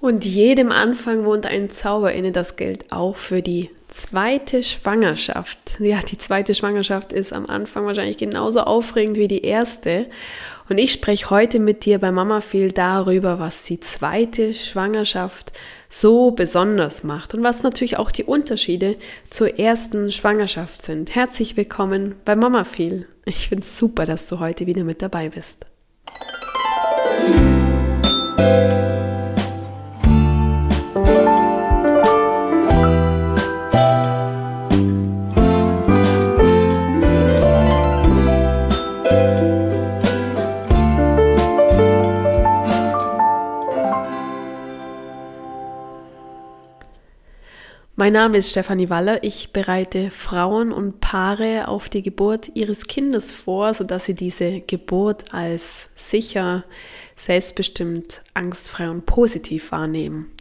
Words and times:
Und 0.00 0.24
jedem 0.24 0.72
Anfang 0.72 1.26
wohnt 1.26 1.44
ein 1.44 1.68
Zauber 1.70 2.12
inne, 2.12 2.32
das 2.32 2.56
gilt 2.56 2.90
auch 2.90 3.16
für 3.16 3.42
die 3.42 3.68
zweite 3.88 4.64
Schwangerschaft. 4.64 5.58
Ja, 5.78 6.00
die 6.00 6.16
zweite 6.16 6.54
Schwangerschaft 6.54 7.12
ist 7.12 7.34
am 7.34 7.44
Anfang 7.44 7.84
wahrscheinlich 7.84 8.16
genauso 8.16 8.60
aufregend 8.60 9.18
wie 9.18 9.28
die 9.28 9.44
erste. 9.44 10.06
Und 10.70 10.78
ich 10.78 10.92
spreche 10.92 11.28
heute 11.28 11.58
mit 11.58 11.84
dir 11.84 11.98
bei 11.98 12.12
Mama 12.12 12.40
viel 12.40 12.72
darüber, 12.72 13.38
was 13.40 13.62
die 13.62 13.80
zweite 13.80 14.54
Schwangerschaft 14.54 15.52
so 15.90 16.30
besonders 16.30 17.04
macht 17.04 17.34
und 17.34 17.42
was 17.42 17.62
natürlich 17.62 17.98
auch 17.98 18.10
die 18.10 18.24
Unterschiede 18.24 18.96
zur 19.28 19.58
ersten 19.58 20.10
Schwangerschaft 20.10 20.82
sind. 20.82 21.14
Herzlich 21.14 21.58
willkommen 21.58 22.14
bei 22.24 22.36
Mama 22.36 22.64
viel. 22.64 23.06
Ich 23.26 23.50
finde 23.50 23.64
es 23.64 23.76
super, 23.76 24.06
dass 24.06 24.28
du 24.28 24.38
heute 24.38 24.66
wieder 24.66 24.84
mit 24.84 25.02
dabei 25.02 25.28
bist. 25.28 25.66
Mein 48.00 48.14
Name 48.14 48.38
ist 48.38 48.52
Stefanie 48.52 48.88
Waller. 48.88 49.24
Ich 49.24 49.52
bereite 49.52 50.10
Frauen 50.10 50.72
und 50.72 51.00
Paare 51.00 51.68
auf 51.68 51.90
die 51.90 52.00
Geburt 52.00 52.50
ihres 52.54 52.86
Kindes 52.86 53.30
vor, 53.30 53.74
sodass 53.74 54.06
sie 54.06 54.14
diese 54.14 54.62
Geburt 54.62 55.34
als 55.34 55.90
sicher, 55.94 56.64
selbstbestimmt, 57.16 58.22
angstfrei 58.32 58.88
und 58.88 59.04
positiv 59.04 59.70
wahrnehmen. 59.70 60.32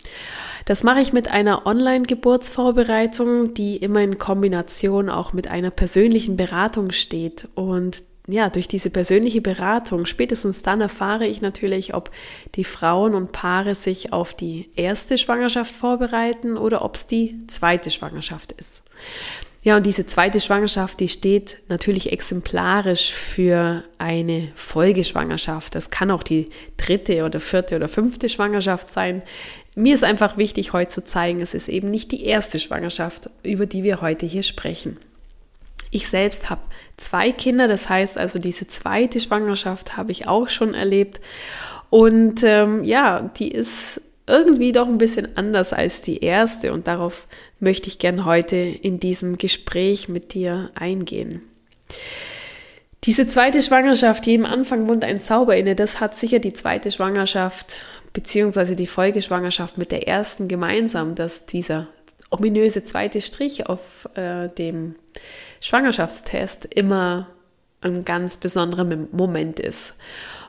Das 0.67 0.85
mache 0.85 1.01
ich 1.01 1.11
mit 1.11 1.31
einer 1.31 1.65
Online-Geburtsvorbereitung, 1.65 3.53
die 3.53 3.75
immer 3.75 3.99
in 4.03 4.17
Kombination 4.17 5.09
auch 5.09 5.33
mit 5.33 5.49
einer 5.49 5.69
persönlichen 5.69 6.37
Beratung 6.37 6.93
steht. 6.93 7.49
Und 7.55 8.03
ja, 8.31 8.49
durch 8.49 8.67
diese 8.67 8.89
persönliche 8.89 9.41
Beratung, 9.41 10.05
spätestens 10.05 10.61
dann 10.61 10.81
erfahre 10.81 11.25
ich 11.25 11.41
natürlich, 11.41 11.93
ob 11.93 12.11
die 12.55 12.63
Frauen 12.63 13.15
und 13.15 13.31
Paare 13.31 13.75
sich 13.75 14.13
auf 14.13 14.33
die 14.33 14.69
erste 14.75 15.17
Schwangerschaft 15.17 15.75
vorbereiten 15.75 16.57
oder 16.57 16.83
ob 16.83 16.95
es 16.95 17.07
die 17.07 17.47
zweite 17.47 17.91
Schwangerschaft 17.91 18.51
ist. 18.53 18.83
Ja, 19.61 19.75
und 19.75 19.85
diese 19.85 20.05
zweite 20.05 20.39
Schwangerschaft, 20.39 21.01
die 21.01 21.09
steht 21.09 21.57
natürlich 21.67 22.11
exemplarisch 22.13 23.11
für 23.11 23.83
eine 23.97 24.51
Folgeschwangerschaft. 24.55 25.75
Das 25.75 25.89
kann 25.89 26.11
auch 26.11 26.23
die 26.23 26.49
dritte 26.77 27.25
oder 27.25 27.41
vierte 27.41 27.75
oder 27.75 27.89
fünfte 27.89 28.29
Schwangerschaft 28.29 28.89
sein. 28.89 29.21
Mir 29.75 29.93
ist 29.93 30.05
einfach 30.05 30.37
wichtig, 30.37 30.71
heute 30.71 30.91
zu 30.91 31.03
zeigen, 31.03 31.41
es 31.41 31.53
ist 31.53 31.67
eben 31.67 31.91
nicht 31.91 32.11
die 32.11 32.25
erste 32.25 32.57
Schwangerschaft, 32.57 33.29
über 33.43 33.65
die 33.65 33.83
wir 33.83 33.99
heute 33.99 34.25
hier 34.25 34.43
sprechen. 34.43 34.97
Ich 35.91 36.07
selbst 36.07 36.49
habe 36.49 36.61
zwei 36.97 37.31
Kinder, 37.31 37.67
das 37.67 37.89
heißt 37.89 38.17
also 38.17 38.39
diese 38.39 38.67
zweite 38.67 39.19
Schwangerschaft 39.19 39.97
habe 39.97 40.11
ich 40.11 40.27
auch 40.27 40.49
schon 40.49 40.73
erlebt. 40.73 41.19
Und 41.89 42.43
ähm, 42.43 42.83
ja, 42.83 43.31
die 43.37 43.51
ist 43.51 44.01
irgendwie 44.27 44.71
doch 44.71 44.87
ein 44.87 44.99
bisschen 44.99 45.35
anders 45.37 45.73
als 45.73 46.01
die 46.01 46.23
erste 46.23 46.71
und 46.71 46.87
darauf 46.87 47.27
möchte 47.59 47.87
ich 47.87 47.97
gern 47.97 48.25
heute 48.25 48.55
in 48.55 48.99
diesem 48.99 49.37
Gespräch 49.37 50.07
mit 50.07 50.33
dir 50.35 50.69
eingehen. 50.75 51.41
Diese 53.05 53.27
zweite 53.27 53.61
Schwangerschaft, 53.63 54.27
jedem 54.27 54.45
Anfang 54.45 54.87
wohnt 54.87 55.03
ein 55.03 55.21
Zauber 55.21 55.57
inne, 55.57 55.75
das 55.75 55.99
hat 55.99 56.15
sicher 56.15 56.39
die 56.39 56.53
zweite 56.53 56.91
Schwangerschaft 56.91 57.85
beziehungsweise 58.13 58.75
die 58.75 58.87
Folgeschwangerschaft 58.87 59.77
mit 59.77 59.91
der 59.91 60.07
ersten 60.07 60.47
gemeinsam, 60.47 61.15
dass 61.15 61.45
dieser 61.45 61.87
ominöse 62.29 62.83
zweite 62.83 63.21
Strich 63.21 63.67
auf 63.67 64.09
äh, 64.15 64.49
dem 64.49 64.95
Schwangerschaftstest 65.61 66.65
immer 66.73 67.27
ein 67.81 68.05
ganz 68.05 68.37
besonderer 68.37 68.85
Moment 69.11 69.59
ist. 69.59 69.93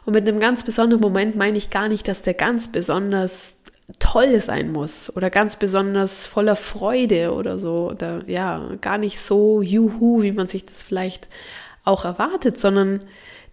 Und 0.05 0.15
mit 0.15 0.27
einem 0.27 0.41
ganz 0.41 0.65
besonderen 0.65 1.01
Moment 1.01 1.37
meine 1.37 1.59
ich 1.59 1.71
gar 1.71 1.89
nicht, 1.89 2.09
dass 2.09 2.23
der 2.23 2.35
ganz 2.35 2.73
besonders 2.73 3.57
toll 3.99 4.41
sein 4.41 4.73
muss 4.73 5.15
oder 5.15 5.31
ganz 5.31 5.57
besonders 5.57 6.27
voller 6.27 6.57
Freude 6.57 7.35
oder 7.35 7.59
so 7.59 7.91
oder 7.91 8.23
ja, 8.27 8.71
gar 8.81 8.99
nicht 8.99 9.21
so 9.21 9.63
juhu, 9.63 10.23
wie 10.23 10.33
man 10.33 10.49
sich 10.49 10.65
das 10.65 10.83
vielleicht 10.83 11.29
auch 11.85 12.05
erwartet, 12.05 12.61
sondern 12.61 13.01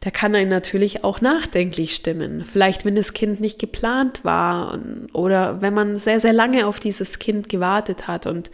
der 0.03 0.11
kann 0.11 0.35
einen 0.35 0.49
natürlich 0.49 1.03
auch 1.03 1.21
nachdenklich 1.21 1.95
stimmen. 1.95 2.45
Vielleicht, 2.45 2.85
wenn 2.85 2.95
das 2.95 3.13
Kind 3.13 3.39
nicht 3.39 3.57
geplant 3.57 4.23
war 4.23 4.77
oder 5.11 5.61
wenn 5.61 5.73
man 5.73 5.97
sehr, 5.97 6.19
sehr 6.19 6.33
lange 6.33 6.67
auf 6.67 6.79
dieses 6.79 7.17
Kind 7.17 7.49
gewartet 7.49 8.07
hat 8.07 8.27
und 8.27 8.51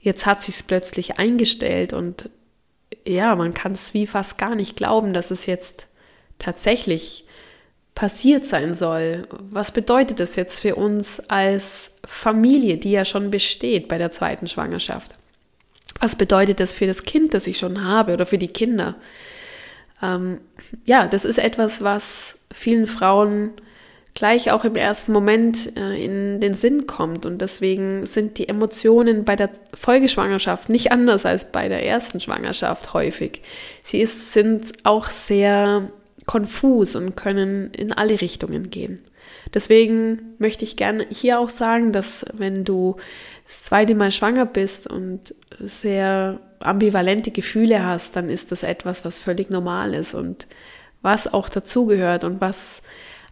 jetzt 0.00 0.26
hat 0.26 0.42
sich 0.42 0.56
es 0.56 0.62
plötzlich 0.62 1.18
eingestellt 1.18 1.92
und 1.94 2.28
ja, 3.06 3.34
man 3.36 3.54
kann 3.54 3.72
es 3.72 3.94
wie 3.94 4.06
fast 4.06 4.38
gar 4.38 4.54
nicht 4.54 4.76
glauben, 4.76 5.12
dass 5.12 5.30
es 5.30 5.46
jetzt 5.46 5.86
tatsächlich 6.38 7.24
passiert 7.94 8.46
sein 8.46 8.74
soll. 8.74 9.26
Was 9.30 9.72
bedeutet 9.72 10.20
das 10.20 10.36
jetzt 10.36 10.60
für 10.60 10.76
uns 10.76 11.20
als 11.28 11.92
Familie, 12.06 12.76
die 12.76 12.92
ja 12.92 13.04
schon 13.04 13.30
besteht 13.30 13.88
bei 13.88 13.98
der 13.98 14.12
zweiten 14.12 14.46
Schwangerschaft? 14.46 15.14
Was 16.00 16.16
bedeutet 16.16 16.60
das 16.60 16.74
für 16.74 16.86
das 16.86 17.04
Kind, 17.04 17.32
das 17.32 17.46
ich 17.46 17.58
schon 17.58 17.84
habe 17.84 18.12
oder 18.12 18.26
für 18.26 18.38
die 18.38 18.48
Kinder? 18.48 18.96
Ähm, 20.02 20.40
ja, 20.84 21.06
das 21.06 21.24
ist 21.24 21.38
etwas, 21.38 21.82
was 21.82 22.36
vielen 22.52 22.86
Frauen 22.86 23.52
gleich 24.16 24.50
auch 24.50 24.64
im 24.64 24.74
ersten 24.74 25.12
Moment 25.12 25.76
äh, 25.76 26.02
in 26.04 26.40
den 26.40 26.54
Sinn 26.54 26.88
kommt. 26.88 27.26
Und 27.26 27.38
deswegen 27.38 28.06
sind 28.06 28.38
die 28.38 28.48
Emotionen 28.48 29.24
bei 29.24 29.36
der 29.36 29.50
Folgeschwangerschaft 29.74 30.68
nicht 30.68 30.90
anders 30.90 31.24
als 31.24 31.52
bei 31.52 31.68
der 31.68 31.86
ersten 31.86 32.18
Schwangerschaft 32.18 32.94
häufig. 32.94 33.42
Sie 33.84 34.00
ist, 34.00 34.32
sind 34.32 34.72
auch 34.82 35.10
sehr 35.10 35.92
konfus 36.24 36.96
und 36.96 37.14
können 37.14 37.70
in 37.72 37.92
alle 37.92 38.20
Richtungen 38.20 38.70
gehen. 38.70 39.04
Deswegen 39.54 40.34
möchte 40.38 40.64
ich 40.64 40.76
gerne 40.76 41.06
hier 41.10 41.38
auch 41.38 41.50
sagen, 41.50 41.92
dass 41.92 42.24
wenn 42.32 42.64
du 42.64 42.96
das 43.46 43.64
zweite 43.64 43.94
Mal 43.94 44.12
schwanger 44.12 44.46
bist 44.46 44.86
und 44.86 45.34
sehr 45.60 46.40
ambivalente 46.60 47.30
Gefühle 47.30 47.84
hast, 47.84 48.16
dann 48.16 48.30
ist 48.30 48.50
das 48.50 48.62
etwas, 48.62 49.04
was 49.04 49.20
völlig 49.20 49.50
normal 49.50 49.94
ist 49.94 50.14
und 50.14 50.46
was 51.02 51.32
auch 51.32 51.50
dazugehört 51.50 52.24
und 52.24 52.40
was 52.40 52.82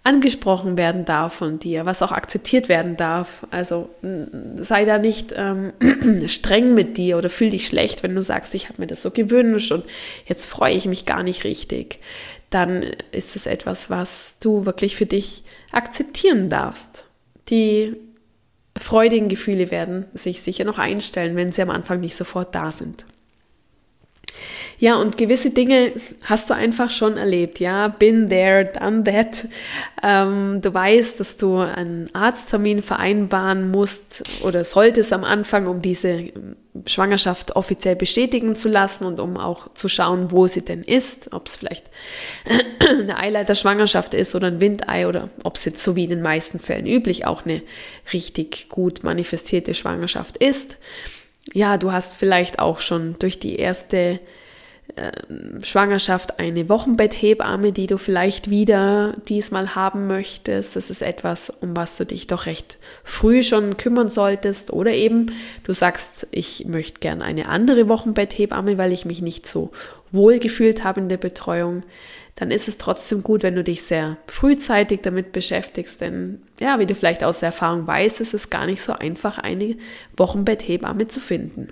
angesprochen 0.05 0.77
werden 0.77 1.07
darf 1.07 1.33
von 1.33 1.59
dir, 1.59 1.87
was 1.87 2.03
auch 2.03 2.13
akzeptiert 2.13 2.69
werden 2.69 2.97
darf. 2.97 3.47
Also 3.51 3.89
sei 4.57 4.85
da 4.85 4.99
nicht 4.99 5.35
ähm, 5.35 5.73
streng 6.29 6.75
mit 6.75 6.99
dir 6.99 7.17
oder 7.17 7.31
fühl 7.31 7.51
dich 7.51 7.67
schlecht, 7.67 8.03
wenn 8.03 8.15
du 8.15 8.23
sagst, 8.23 8.55
ich 8.55 8.69
habe 8.69 8.83
mir 8.83 8.87
das 8.87 9.01
so 9.01 9.11
gewünscht 9.11 9.73
und 9.73 9.87
jetzt 10.27 10.45
freue 10.45 10.75
ich 10.75 10.85
mich 10.85 11.07
gar 11.07 11.23
nicht 11.23 11.45
richtig. 11.45 11.99
Dann 12.51 12.85
ist 13.13 13.35
es 13.35 13.47
etwas, 13.47 13.89
was 13.89 14.37
du 14.41 14.67
wirklich 14.67 14.95
für 14.95 15.07
dich 15.07 15.43
akzeptieren 15.73 16.51
darfst. 16.51 17.07
Die 17.49 17.97
freudigen 18.77 19.29
Gefühle 19.29 19.71
werden 19.71 20.05
sich 20.13 20.43
sicher 20.43 20.65
noch 20.65 20.79
einstellen, 20.79 21.35
wenn 21.35 21.51
sie 21.51 21.63
am 21.63 21.71
Anfang 21.71 22.01
nicht 22.01 22.15
sofort 22.15 22.55
da 22.55 22.73
sind. 22.73 23.07
Ja, 24.79 24.97
und 24.97 25.17
gewisse 25.17 25.51
Dinge 25.51 25.93
hast 26.25 26.51
du 26.51 26.55
einfach 26.55 26.91
schon 26.91 27.17
erlebt, 27.17 27.61
ja. 27.61 27.89
Been 27.89 28.29
there, 28.29 28.65
done 28.65 29.05
that. 29.05 29.47
Ähm, 30.03 30.61
du 30.61 30.75
weißt, 30.75 31.21
dass 31.21 31.37
du 31.37 31.59
einen 31.59 32.11
Arzttermin 32.15 32.83
vereinbaren 32.83 33.71
musst 33.71 34.23
oder 34.43 34.65
solltest 34.65 35.13
am 35.13 35.25
Anfang, 35.25 35.67
um 35.67 35.81
diese 35.81 36.33
Schwangerschaft 36.87 37.55
offiziell 37.55 37.95
bestätigen 37.95 38.57
zu 38.57 38.69
lassen 38.69 39.05
und 39.05 39.21
um 39.21 39.37
auch 39.37 39.73
zu 39.75 39.89
schauen, 39.89 40.33
wo 40.33 40.49
sie 40.49 40.63
denn 40.63 40.83
ist, 40.83 41.33
ob 41.33 41.47
es 41.47 41.57
vielleicht 41.57 41.85
eine 42.81 43.17
Eileiterschwangerschaft 43.17 44.13
ist 44.13 44.35
oder 44.35 44.49
ein 44.49 44.61
Windei 44.61 45.07
oder 45.07 45.31
ob 45.45 45.57
es 45.57 45.65
jetzt 45.65 45.85
so 45.85 45.95
wie 45.95 46.05
in 46.05 46.11
den 46.11 46.23
meisten 46.23 46.59
Fällen 46.59 46.87
üblich 46.87 47.27
auch 47.27 47.45
eine 47.45 47.63
richtig 48.13 48.69
gut 48.69 49.05
manifestierte 49.05 49.75
Schwangerschaft 49.75 50.37
ist. 50.39 50.77
Ja, 51.53 51.79
du 51.79 51.93
hast 51.93 52.17
vielleicht 52.17 52.59
auch 52.59 52.81
schon 52.81 53.17
durch 53.19 53.39
die 53.39 53.57
erste 53.57 53.97
ähm, 54.07 54.21
Schwangerschaft 55.63 56.39
eine 56.39 56.69
Wochenbetthebamme, 56.69 57.73
die 57.73 57.87
du 57.87 57.99
vielleicht 57.99 58.49
wieder 58.49 59.15
diesmal 59.29 59.75
haben 59.75 60.07
möchtest. 60.07 60.77
Das 60.77 60.89
ist 60.89 61.03
etwas, 61.03 61.51
um 61.51 61.75
was 61.75 61.97
du 61.97 62.07
dich 62.07 62.27
doch 62.27 62.47
recht 62.47 62.79
früh 63.03 63.43
schon 63.43 63.77
kümmern 63.77 64.09
solltest. 64.09 64.73
Oder 64.73 64.93
eben 64.93 65.33
du 65.65 65.73
sagst, 65.73 66.29
ich 66.31 66.67
möchte 66.67 67.01
gern 67.01 67.23
eine 67.23 67.49
andere 67.49 67.89
Wochenbetthebamme, 67.89 68.79
weil 68.79 68.93
ich 68.93 69.05
mich 69.05 69.21
nicht 69.21 69.49
so 69.49 69.73
wohl 70.13 70.39
gefühlt 70.39 70.85
habe 70.85 71.01
in 71.01 71.09
der 71.09 71.17
Betreuung. 71.17 71.83
Dann 72.37 72.51
ist 72.51 72.69
es 72.69 72.79
trotzdem 72.79 73.23
gut, 73.23 73.43
wenn 73.43 73.57
du 73.57 73.65
dich 73.65 73.83
sehr 73.83 74.17
frühzeitig 74.27 75.01
damit 75.03 75.33
beschäftigst, 75.33 76.01
denn 76.01 76.43
ja, 76.59 76.81
wie 76.81 76.87
du 76.87 76.95
vielleicht 76.95 77.23
aus 77.23 77.41
der 77.41 77.49
Erfahrung 77.49 77.87
weißt, 77.87 78.21
ist 78.21 78.35
es 78.35 78.51
gar 78.51 78.67
nicht 78.67 78.83
so 78.83 78.93
einfach, 78.93 79.39
eine 79.39 79.77
Wochenbetthebamme 80.17 81.07
zu 81.07 81.21
finden. 81.21 81.69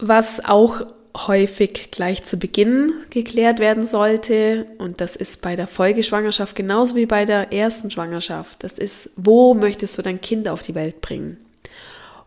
Was 0.00 0.44
auch 0.44 0.82
häufig 1.16 1.90
gleich 1.90 2.24
zu 2.24 2.36
Beginn 2.36 2.92
geklärt 3.10 3.58
werden 3.58 3.84
sollte. 3.84 4.66
Und 4.78 5.00
das 5.00 5.16
ist 5.16 5.42
bei 5.42 5.56
der 5.56 5.66
Folgeschwangerschaft 5.66 6.54
genauso 6.54 6.94
wie 6.94 7.06
bei 7.06 7.24
der 7.24 7.52
ersten 7.52 7.90
Schwangerschaft. 7.90 8.62
Das 8.62 8.72
ist, 8.72 9.10
wo 9.16 9.54
möchtest 9.54 9.98
du 9.98 10.02
dein 10.02 10.20
Kind 10.20 10.48
auf 10.48 10.62
die 10.62 10.74
Welt 10.74 11.00
bringen? 11.00 11.36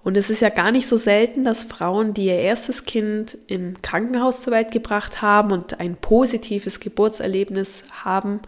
Und 0.03 0.17
es 0.17 0.29
ist 0.29 0.41
ja 0.41 0.49
gar 0.49 0.71
nicht 0.71 0.87
so 0.87 0.97
selten, 0.97 1.45
dass 1.45 1.63
Frauen, 1.63 2.13
die 2.13 2.25
ihr 2.25 2.39
erstes 2.39 2.83
Kind 2.83 3.37
im 3.47 3.81
Krankenhaus 3.81 4.41
zur 4.41 4.51
Welt 4.51 4.71
gebracht 4.71 5.21
haben 5.21 5.53
und 5.53 5.79
ein 5.79 5.95
positives 5.95 6.81
Geburtserlebnis 6.81 7.83
haben, 8.03 8.41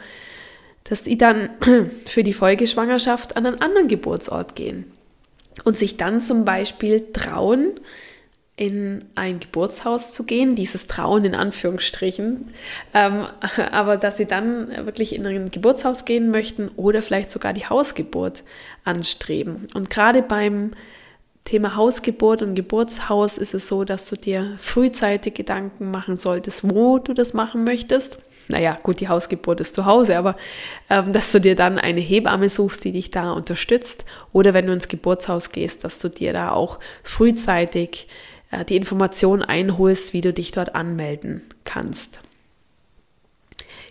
dass 0.83 1.03
die 1.03 1.17
dann 1.17 1.49
für 2.05 2.23
die 2.23 2.33
Folgeschwangerschaft 2.33 3.37
an 3.37 3.45
einen 3.45 3.61
anderen 3.61 3.87
Geburtsort 3.87 4.55
gehen 4.55 4.91
und 5.63 5.77
sich 5.77 5.95
dann 5.95 6.21
zum 6.21 6.43
Beispiel 6.43 7.07
trauen, 7.13 7.79
in 8.57 9.03
ein 9.15 9.41
Geburtshaus 9.41 10.13
zu 10.13 10.23
gehen, 10.23 10.55
dieses 10.55 10.87
Trauen 10.87 11.25
in 11.25 11.35
Anführungsstrichen, 11.35 12.45
ähm, 12.93 13.25
aber 13.71 13.97
dass 13.97 14.17
sie 14.17 14.25
dann 14.25 14.69
wirklich 14.85 15.15
in 15.15 15.25
ein 15.25 15.51
Geburtshaus 15.51 16.05
gehen 16.05 16.31
möchten 16.31 16.69
oder 16.77 17.01
vielleicht 17.01 17.31
sogar 17.31 17.53
die 17.53 17.67
Hausgeburt 17.67 18.43
anstreben. 18.85 19.67
Und 19.73 19.89
gerade 19.89 20.21
beim 20.21 20.71
Thema 21.43 21.75
Hausgeburt 21.75 22.41
und 22.41 22.55
Geburtshaus 22.55 23.37
ist 23.37 23.53
es 23.53 23.67
so, 23.67 23.83
dass 23.83 24.05
du 24.05 24.15
dir 24.15 24.55
frühzeitig 24.57 25.35
Gedanken 25.35 25.91
machen 25.91 26.17
solltest, 26.17 26.67
wo 26.67 26.97
du 26.97 27.13
das 27.13 27.33
machen 27.33 27.63
möchtest. 27.63 28.17
Naja, 28.47 28.77
gut, 28.81 28.99
die 28.99 29.09
Hausgeburt 29.09 29.59
ist 29.59 29.75
zu 29.75 29.85
Hause, 29.85 30.17
aber 30.17 30.37
ähm, 30.89 31.13
dass 31.13 31.31
du 31.31 31.41
dir 31.41 31.55
dann 31.55 31.77
eine 31.77 31.99
Hebamme 31.99 32.47
suchst, 32.47 32.83
die 32.83 32.91
dich 32.91 33.11
da 33.11 33.31
unterstützt. 33.31 34.05
Oder 34.33 34.53
wenn 34.53 34.67
du 34.67 34.73
ins 34.73 34.87
Geburtshaus 34.87 35.51
gehst, 35.51 35.83
dass 35.83 35.99
du 35.99 36.09
dir 36.09 36.31
da 36.31 36.51
auch 36.51 36.79
frühzeitig 37.03 38.07
die 38.69 38.75
Information 38.75 39.41
einholst, 39.41 40.13
wie 40.13 40.21
du 40.21 40.33
dich 40.33 40.51
dort 40.51 40.75
anmelden 40.75 41.41
kannst. 41.63 42.19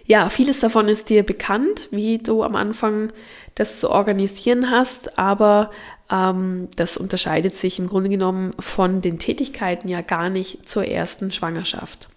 Ja, 0.06 0.28
vieles 0.28 0.60
davon 0.60 0.88
ist 0.88 1.08
dir 1.08 1.22
bekannt, 1.22 1.88
wie 1.90 2.18
du 2.18 2.42
am 2.42 2.56
Anfang 2.56 3.10
das 3.54 3.80
zu 3.80 3.90
organisieren 3.90 4.70
hast, 4.70 5.18
aber 5.18 5.70
ähm, 6.12 6.68
das 6.76 6.98
unterscheidet 6.98 7.56
sich 7.56 7.78
im 7.78 7.88
Grunde 7.88 8.10
genommen 8.10 8.52
von 8.58 9.00
den 9.00 9.18
Tätigkeiten 9.18 9.88
ja 9.88 10.02
gar 10.02 10.28
nicht 10.28 10.68
zur 10.68 10.86
ersten 10.86 11.32
Schwangerschaft. 11.32 12.08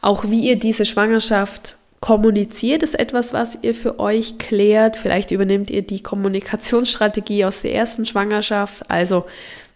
Auch 0.00 0.30
wie 0.30 0.48
ihr 0.48 0.58
diese 0.58 0.84
Schwangerschaft 0.84 1.76
kommuniziert, 2.00 2.82
ist 2.82 2.98
etwas, 2.98 3.32
was 3.32 3.58
ihr 3.62 3.74
für 3.74 3.98
euch 3.98 4.38
klärt. 4.38 4.96
Vielleicht 4.96 5.30
übernehmt 5.30 5.70
ihr 5.70 5.82
die 5.82 6.02
Kommunikationsstrategie 6.02 7.44
aus 7.44 7.62
der 7.62 7.74
ersten 7.74 8.06
Schwangerschaft, 8.06 8.90
also 8.90 9.24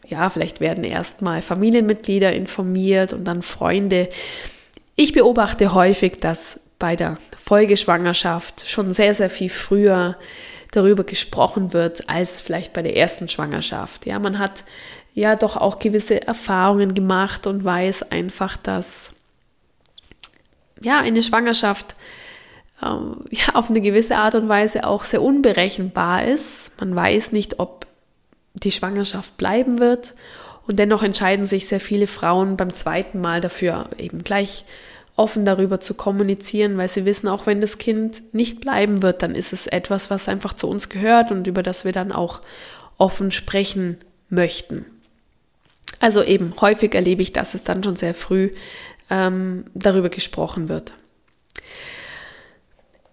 ja, 0.09 0.31
vielleicht 0.31 0.61
werden 0.61 0.85
erstmal 0.85 1.43
Familienmitglieder 1.43 2.33
informiert 2.33 3.13
und 3.13 3.25
dann 3.25 3.43
Freunde. 3.43 4.09
Ich 4.95 5.13
beobachte 5.13 5.75
häufig, 5.75 6.21
dass 6.21 6.61
bei 6.79 6.97
der 6.97 7.19
Folgeschwangerschaft 7.45 8.69
schon 8.69 8.93
sehr, 8.93 9.15
sehr 9.15 9.31
viel 9.31 9.51
früher 9.51 10.17
darüber 10.73 11.05
gesprochen 11.05 11.73
wird 11.73 12.09
als 12.09 12.41
vielleicht 12.41 12.73
bei 12.73 12.83
der 12.83 12.97
ersten 12.97 13.29
Schwangerschaft. 13.29 14.07
Ja, 14.07 14.19
man 14.19 14.39
hat 14.39 14.65
ja 15.15 15.37
doch 15.37 15.57
auch 15.57 15.79
gewisse 15.79 16.27
Erfahrungen 16.27 16.95
gemacht 16.95 17.47
und 17.47 17.65
weiß 17.65 18.11
einfach, 18.11 18.57
dass 18.57 19.11
ja 20.81 21.01
eine 21.01 21.23
Schwangerschaft 21.23 21.97
ähm, 22.83 23.25
ja 23.31 23.55
auf 23.55 23.71
eine 23.71 23.81
gewisse 23.81 24.17
Art 24.17 24.35
und 24.35 24.49
Weise 24.49 24.87
auch 24.87 25.05
sehr 25.05 25.23
unberechenbar 25.23 26.25
ist. 26.25 26.71
Man 26.79 26.95
weiß 26.95 27.33
nicht, 27.33 27.59
ob 27.59 27.86
die 28.63 28.71
Schwangerschaft 28.71 29.37
bleiben 29.37 29.79
wird. 29.79 30.15
Und 30.67 30.79
dennoch 30.79 31.03
entscheiden 31.03 31.47
sich 31.47 31.69
sehr 31.69 31.81
viele 31.81 32.07
Frauen 32.07 32.57
beim 32.57 32.73
zweiten 32.73 33.21
Mal 33.21 33.41
dafür, 33.41 33.91
eben 33.99 34.25
gleich 34.25 34.65
offen 35.15 35.45
darüber 35.45 35.81
zu 35.81 35.95
kommunizieren, 35.95 36.77
weil 36.77 36.89
sie 36.89 37.05
wissen, 37.05 37.29
auch 37.29 37.47
wenn 37.47 37.61
das 37.61 37.79
Kind 37.79 38.23
nicht 38.35 38.61
bleiben 38.61 39.03
wird, 39.03 39.23
dann 39.23 39.35
ist 39.35 39.53
es 39.53 39.67
etwas, 39.67 40.11
was 40.11 40.29
einfach 40.29 40.53
zu 40.53 40.69
uns 40.69 40.89
gehört 40.89 41.31
und 41.31 41.47
über 41.47 41.63
das 41.63 41.85
wir 41.85 41.93
dann 41.93 42.13
auch 42.13 42.43
offen 42.99 43.31
sprechen 43.31 43.97
möchten. 44.29 44.85
Also 46.01 46.23
eben 46.23 46.53
häufig 46.61 46.95
erlebe 46.95 47.23
ich, 47.23 47.33
dass 47.33 47.55
es 47.55 47.63
dann 47.63 47.83
schon 47.83 47.97
sehr 47.97 48.13
früh 48.13 48.51
ähm, 49.09 49.65
darüber 49.75 50.11
gesprochen 50.11 50.69
wird. 50.69 50.93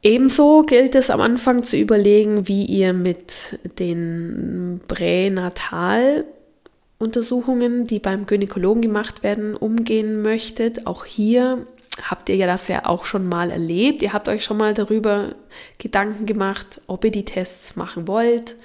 Ebenso 0.04 0.64
gilt 0.64 0.96
es 0.96 1.10
am 1.10 1.22
Anfang 1.22 1.64
zu 1.64 1.78
überlegen, 1.78 2.50
wie 2.50 2.66
ihr 2.66 2.92
mit 2.92 3.58
den 3.80 4.82
Pränataluntersuchungen, 4.90 7.88
die 7.88 8.00
beim 8.00 8.26
Gynäkologen 8.26 8.82
gemacht 8.82 9.24
werden, 9.24 9.56
umgehen 9.56 10.22
möchtet. 10.22 10.88
Auch 10.88 11.06
hier 11.06 11.66
habt 12.02 12.28
ihr 12.28 12.36
ja 12.36 12.48
das 12.48 12.68
ja 12.68 12.86
auch 12.86 13.06
schon 13.06 13.30
mal 13.30 13.50
erlebt. 13.50 14.02
Ihr 14.02 14.12
habt 14.12 14.28
euch 14.28 14.44
schon 14.44 14.58
mal 14.58 14.74
darüber 14.74 15.36
Gedanken 15.78 16.26
gemacht, 16.26 16.82
ob 16.88 17.06
ihr 17.06 17.12
die 17.12 17.24
Tests 17.24 17.78
machen 17.78 18.06
wollt 18.06 18.58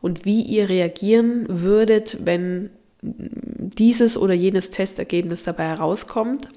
und 0.00 0.24
wie 0.24 0.42
ihr 0.42 0.68
reagieren 0.68 1.46
würdet, 1.48 2.16
wenn 2.24 2.70
dieses 3.02 4.18
oder 4.18 4.34
jenes 4.34 4.72
Testergebnis 4.72 5.44
dabei 5.44 5.68
herauskommt. 5.68 6.48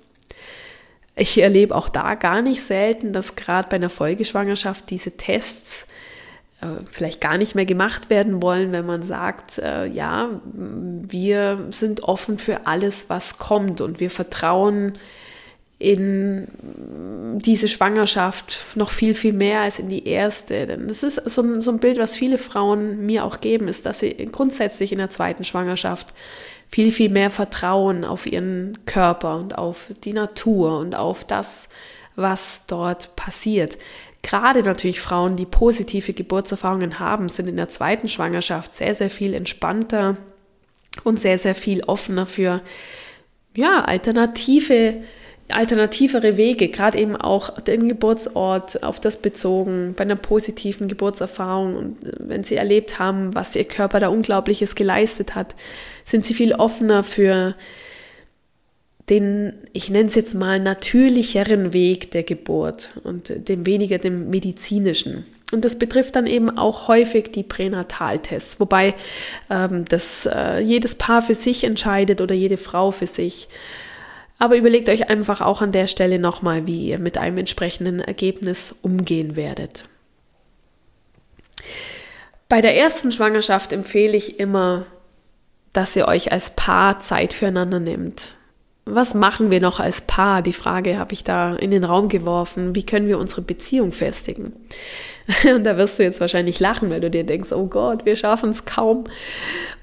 Ich 1.16 1.40
erlebe 1.40 1.76
auch 1.76 1.90
da 1.90 2.16
gar 2.16 2.42
nicht 2.42 2.64
selten, 2.64 3.14
dass 3.14 3.36
gerade 3.36 3.70
bei 3.70 3.76
einer 3.76 3.90
Folgeschwangerschaft 3.90 4.90
diese 4.90 5.12
Tests 5.12 5.86
äh, 6.62 6.84
vielleicht 6.90 7.22
gar 7.22 7.38
nicht 7.38 7.54
mehr 7.54 7.66
gemacht 7.66 8.10
werden 8.10 8.42
wollen, 8.42 8.72
wenn 8.72 8.86
man 8.86 9.04
sagt, 9.04 9.60
äh, 9.60 9.86
ja, 9.86 10.30
wir 10.44 11.68
sind 11.72 12.04
offen 12.04 12.40
für 12.40 12.66
alles, 12.66 13.10
was 13.10 13.38
kommt 13.38 13.80
und 13.82 14.00
wir 14.00 14.10
vertrauen 14.10 14.98
in 15.84 16.48
diese 17.44 17.68
Schwangerschaft 17.68 18.62
noch 18.76 18.90
viel, 18.90 19.14
viel 19.14 19.34
mehr 19.34 19.62
als 19.62 19.80
in 19.80 19.90
die 19.90 20.08
erste. 20.08 20.66
Denn 20.66 20.88
das 20.88 21.04
ist 21.04 21.16
so 21.30 21.42
ein, 21.42 21.60
so 21.60 21.72
ein 21.72 21.80
Bild, 21.80 21.98
was 21.98 22.16
viele 22.16 22.38
Frauen 22.38 23.06
mir 23.06 23.26
auch 23.26 23.42
geben, 23.42 23.68
ist, 23.68 23.86
dass 23.86 24.00
sie 24.00 24.14
grundsätzlich 24.32 24.94
in 24.94 25.00
der 25.00 25.10
zweiten 25.10 25.44
Schwangerschaft 25.44 26.14
viel, 26.74 26.92
viel 26.92 27.10
mehr 27.10 27.30
Vertrauen 27.30 28.04
auf 28.04 28.26
ihren 28.26 28.80
Körper 28.88 29.38
und 29.38 29.56
auf 29.56 29.92
die 30.04 30.14
Natur 30.14 30.80
und 30.80 30.96
auf 30.96 31.24
das, 31.24 31.70
was 32.16 32.64
dort 32.66 33.16
passiert. 33.16 33.78
Gerade 34.24 34.64
natürlich 34.64 35.00
Frauen, 35.00 35.36
die 35.36 35.46
positive 35.46 36.14
Geburtserfahrungen 36.14 36.98
haben, 36.98 37.30
sind 37.30 37.48
in 37.48 37.58
der 37.58 37.70
zweiten 37.70 38.08
Schwangerschaft 38.08 38.76
sehr, 38.76 38.96
sehr 38.96 39.12
viel 39.12 39.36
entspannter 39.36 40.18
und 41.04 41.20
sehr, 41.20 41.38
sehr 41.38 41.54
viel 41.54 41.84
offener 41.84 42.26
für 42.26 42.62
ja, 43.56 43.82
alternative 43.84 44.96
alternativere 45.50 46.38
Wege, 46.38 46.70
gerade 46.70 46.98
eben 46.98 47.16
auch 47.16 47.60
den 47.60 47.88
Geburtsort 47.88 48.82
auf 48.84 49.00
das 49.00 49.18
bezogen, 49.18 49.94
bei 49.96 50.04
einer 50.04 50.16
positiven 50.16 50.88
Geburtserfahrung 50.88 51.76
und 51.76 52.04
äh, 52.04 52.12
wenn 52.20 52.44
sie 52.44 52.56
erlebt 52.56 53.00
haben, 53.00 53.36
was 53.36 53.56
ihr 53.56 53.66
Körper 53.66 54.00
da 54.00 54.08
Unglaubliches 54.08 54.76
geleistet 54.76 55.36
hat, 55.36 55.56
sind 56.06 56.26
sie 56.26 56.34
viel 56.34 56.54
offener 56.54 57.04
für 57.04 57.56
den, 59.10 59.54
ich 59.74 59.90
nenne 59.90 60.08
es 60.08 60.16
jetzt 60.16 60.34
mal, 60.34 60.60
natürlicheren 60.60 61.74
Weg 61.74 62.12
der 62.12 62.24
Geburt 62.24 62.92
und 63.04 63.50
dem 63.50 63.66
weniger 63.66 63.98
dem 63.98 64.30
medizinischen. 64.30 65.26
Und 65.52 65.66
das 65.66 65.78
betrifft 65.78 66.16
dann 66.16 66.26
eben 66.26 66.58
auch 66.58 66.88
häufig 66.88 67.32
die 67.32 67.44
Pränataltests, 67.44 68.60
wobei 68.60 68.96
ähm, 69.52 69.86
das 69.86 70.26
äh, 70.26 70.60
jedes 70.60 70.96
Paar 70.96 71.22
für 71.22 71.36
sich 71.36 71.64
entscheidet 71.64 72.22
oder 72.22 72.34
jede 72.34 72.58
Frau 72.58 72.92
für 72.92 73.08
sich. 73.08 73.48
Aber 74.44 74.58
überlegt 74.58 74.90
euch 74.90 75.10
einfach 75.10 75.40
auch 75.40 75.62
an 75.62 75.72
der 75.72 75.88
Stelle 75.88 76.20
nochmal, 76.20 76.68
wie 76.68 76.90
ihr 76.90 77.00
mit 77.00 77.18
einem 77.18 77.38
entsprechenden 77.38 78.02
Ergebnis 78.02 78.76
umgehen 78.82 79.38
werdet. 79.38 79.88
Bei 82.50 82.60
der 82.60 82.76
ersten 82.76 83.14
Schwangerschaft 83.14 83.72
empfehle 83.72 84.18
ich 84.18 84.42
immer, 84.42 84.86
dass 85.72 85.96
ihr 85.96 86.10
euch 86.10 86.34
als 86.34 86.50
Paar 86.50 87.00
Zeit 87.00 87.34
füreinander 87.34 87.80
nehmt. 87.80 88.36
Was 88.86 89.14
machen 89.14 89.50
wir 89.50 89.62
noch 89.62 89.80
als 89.80 90.02
Paar? 90.02 90.42
Die 90.42 90.52
Frage 90.52 90.98
habe 90.98 91.14
ich 91.14 91.24
da 91.24 91.56
in 91.56 91.72
den 91.72 91.86
Raum 91.86 92.10
geworfen. 92.10 92.76
Wie 92.76 92.86
können 92.86 93.08
wir 93.08 93.18
unsere 93.18 93.42
Beziehung 93.42 93.94
festigen? 93.94 94.54
Und 95.56 95.64
da 95.64 95.78
wirst 95.78 96.00
du 96.00 96.04
jetzt 96.04 96.20
wahrscheinlich 96.20 96.60
lachen, 96.60 96.90
weil 96.90 97.00
du 97.00 97.10
dir 97.10 97.24
denkst, 97.24 97.54
oh 97.54 97.68
Gott, 97.68 98.06
wir 98.06 98.18
schaffen 98.18 98.50
es 98.50 98.66
kaum, 98.66 99.06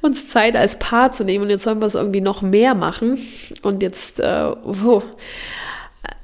uns 0.02 0.28
Zeit 0.28 0.54
als 0.54 0.78
Paar 0.78 1.12
zu 1.12 1.25
nehmen 1.25 1.45
und 1.45 1.50
jetzt 1.50 1.64
sollen 1.64 1.80
wir 1.80 1.87
es 1.87 1.95
irgendwie 1.95 2.21
noch 2.21 2.42
mehr 2.42 2.75
machen. 2.75 3.19
Und 3.62 3.83
jetzt, 3.83 4.21
äh, 4.21 4.50
oh. 4.64 5.02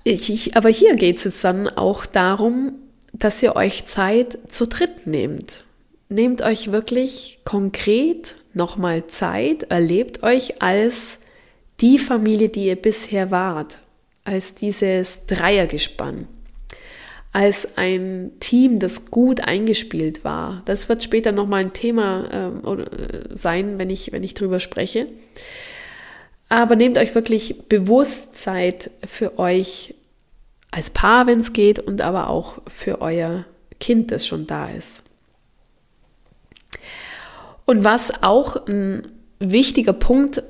ich, 0.04 0.30
ich, 0.30 0.56
aber 0.56 0.68
hier 0.68 0.96
geht 0.96 1.16
es 1.16 1.24
jetzt 1.24 1.44
dann 1.44 1.68
auch 1.68 2.04
darum, 2.04 2.72
dass 3.14 3.42
ihr 3.42 3.56
euch 3.56 3.86
Zeit 3.86 4.38
zu 4.48 4.66
dritt 4.66 5.06
nehmt. 5.06 5.64
Nehmt 6.08 6.42
euch 6.42 6.70
wirklich 6.70 7.38
konkret 7.44 8.36
nochmal 8.52 9.06
Zeit, 9.06 9.64
erlebt 9.64 10.22
euch 10.22 10.62
als 10.62 11.18
die 11.80 11.98
Familie, 11.98 12.48
die 12.48 12.66
ihr 12.66 12.76
bisher 12.76 13.30
wart, 13.30 13.78
als 14.24 14.54
dieses 14.54 15.26
Dreiergespann 15.26 16.26
als 17.36 17.76
ein 17.76 18.30
Team, 18.40 18.78
das 18.78 19.10
gut 19.10 19.42
eingespielt 19.42 20.24
war. 20.24 20.62
Das 20.64 20.88
wird 20.88 21.04
später 21.04 21.32
nochmal 21.32 21.60
ein 21.60 21.74
Thema 21.74 22.30
ähm, 22.32 22.78
äh, 22.78 23.36
sein, 23.36 23.78
wenn 23.78 23.90
ich, 23.90 24.10
wenn 24.10 24.24
ich 24.24 24.32
drüber 24.32 24.58
spreche. 24.58 25.06
Aber 26.48 26.76
nehmt 26.76 26.96
euch 26.96 27.14
wirklich 27.14 27.68
bewusst 27.68 28.38
Zeit 28.38 28.90
für 29.06 29.38
euch 29.38 29.94
als 30.70 30.88
Paar, 30.88 31.26
wenn 31.26 31.40
es 31.40 31.52
geht, 31.52 31.78
und 31.78 32.00
aber 32.00 32.30
auch 32.30 32.62
für 32.74 33.02
euer 33.02 33.44
Kind, 33.80 34.12
das 34.12 34.26
schon 34.26 34.46
da 34.46 34.70
ist. 34.70 35.02
Und 37.66 37.84
was 37.84 38.22
auch 38.22 38.66
ein 38.66 39.08
wichtiger 39.40 39.92
Punkt 39.92 40.42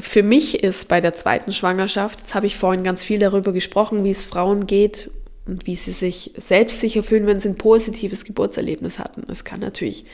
für 0.00 0.22
mich 0.22 0.62
ist 0.62 0.88
bei 0.88 1.00
der 1.00 1.14
zweiten 1.14 1.52
Schwangerschaft, 1.52 2.20
jetzt 2.20 2.34
habe 2.34 2.46
ich 2.46 2.56
vorhin 2.56 2.84
ganz 2.84 3.04
viel 3.04 3.18
darüber 3.18 3.52
gesprochen, 3.52 4.04
wie 4.04 4.10
es 4.10 4.24
Frauen 4.24 4.66
geht 4.66 5.10
und 5.46 5.66
wie 5.66 5.74
sie 5.74 5.92
sich 5.92 6.32
selbstsicher 6.36 7.02
fühlen, 7.02 7.26
wenn 7.26 7.40
sie 7.40 7.48
ein 7.48 7.56
positives 7.56 8.24
Geburtserlebnis 8.24 8.98
hatten. 8.98 9.24
Es 9.30 9.44
kann 9.44 9.60
natürlich 9.60 10.04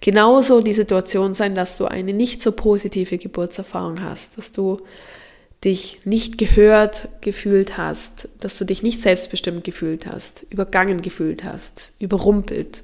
genauso 0.00 0.60
die 0.60 0.74
Situation 0.74 1.34
sein, 1.34 1.54
dass 1.54 1.78
du 1.78 1.86
eine 1.86 2.12
nicht 2.12 2.42
so 2.42 2.52
positive 2.52 3.18
Geburtserfahrung 3.18 4.02
hast, 4.02 4.36
dass 4.36 4.52
du 4.52 4.80
dich 5.64 6.00
nicht 6.04 6.38
gehört 6.38 7.08
gefühlt 7.20 7.78
hast, 7.78 8.28
dass 8.40 8.58
du 8.58 8.64
dich 8.64 8.82
nicht 8.82 9.00
selbstbestimmt 9.00 9.62
gefühlt 9.64 10.06
hast, 10.06 10.44
übergangen 10.50 11.02
gefühlt 11.02 11.44
hast, 11.44 11.92
überrumpelt. 12.00 12.82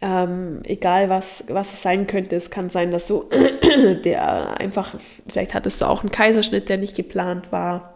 Ähm, 0.00 0.60
egal 0.64 1.08
was, 1.08 1.44
was 1.48 1.72
es 1.72 1.82
sein 1.82 2.06
könnte, 2.06 2.36
es 2.36 2.50
kann 2.50 2.68
sein, 2.68 2.90
dass 2.90 3.06
du 3.06 3.24
der 4.04 4.60
einfach, 4.60 4.96
vielleicht 5.28 5.54
hattest 5.54 5.80
du 5.80 5.86
auch 5.86 6.00
einen 6.00 6.10
Kaiserschnitt, 6.10 6.68
der 6.68 6.78
nicht 6.78 6.96
geplant 6.96 7.52
war 7.52 7.94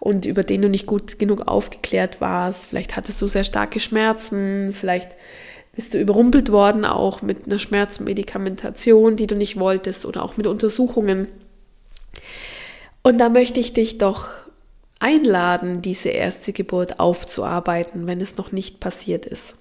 und 0.00 0.26
über 0.26 0.42
den 0.42 0.62
du 0.62 0.68
nicht 0.68 0.86
gut 0.86 1.18
genug 1.18 1.46
aufgeklärt 1.46 2.20
warst. 2.20 2.66
Vielleicht 2.66 2.96
hattest 2.96 3.20
du 3.20 3.26
sehr 3.26 3.44
starke 3.44 3.80
Schmerzen, 3.80 4.72
vielleicht 4.72 5.10
bist 5.74 5.94
du 5.94 6.00
überrumpelt 6.00 6.50
worden 6.50 6.84
auch 6.84 7.22
mit 7.22 7.46
einer 7.46 7.60
Schmerzmedikamentation, 7.60 9.14
die 9.16 9.28
du 9.28 9.36
nicht 9.36 9.60
wolltest 9.60 10.06
oder 10.06 10.24
auch 10.24 10.36
mit 10.36 10.46
Untersuchungen. 10.48 11.28
Und 13.02 13.18
da 13.18 13.28
möchte 13.28 13.60
ich 13.60 13.74
dich 13.74 13.98
doch 13.98 14.28
einladen, 14.98 15.82
diese 15.82 16.08
erste 16.08 16.52
Geburt 16.52 16.98
aufzuarbeiten, 16.98 18.06
wenn 18.06 18.20
es 18.20 18.36
noch 18.36 18.50
nicht 18.50 18.80
passiert 18.80 19.24
ist. 19.24 19.56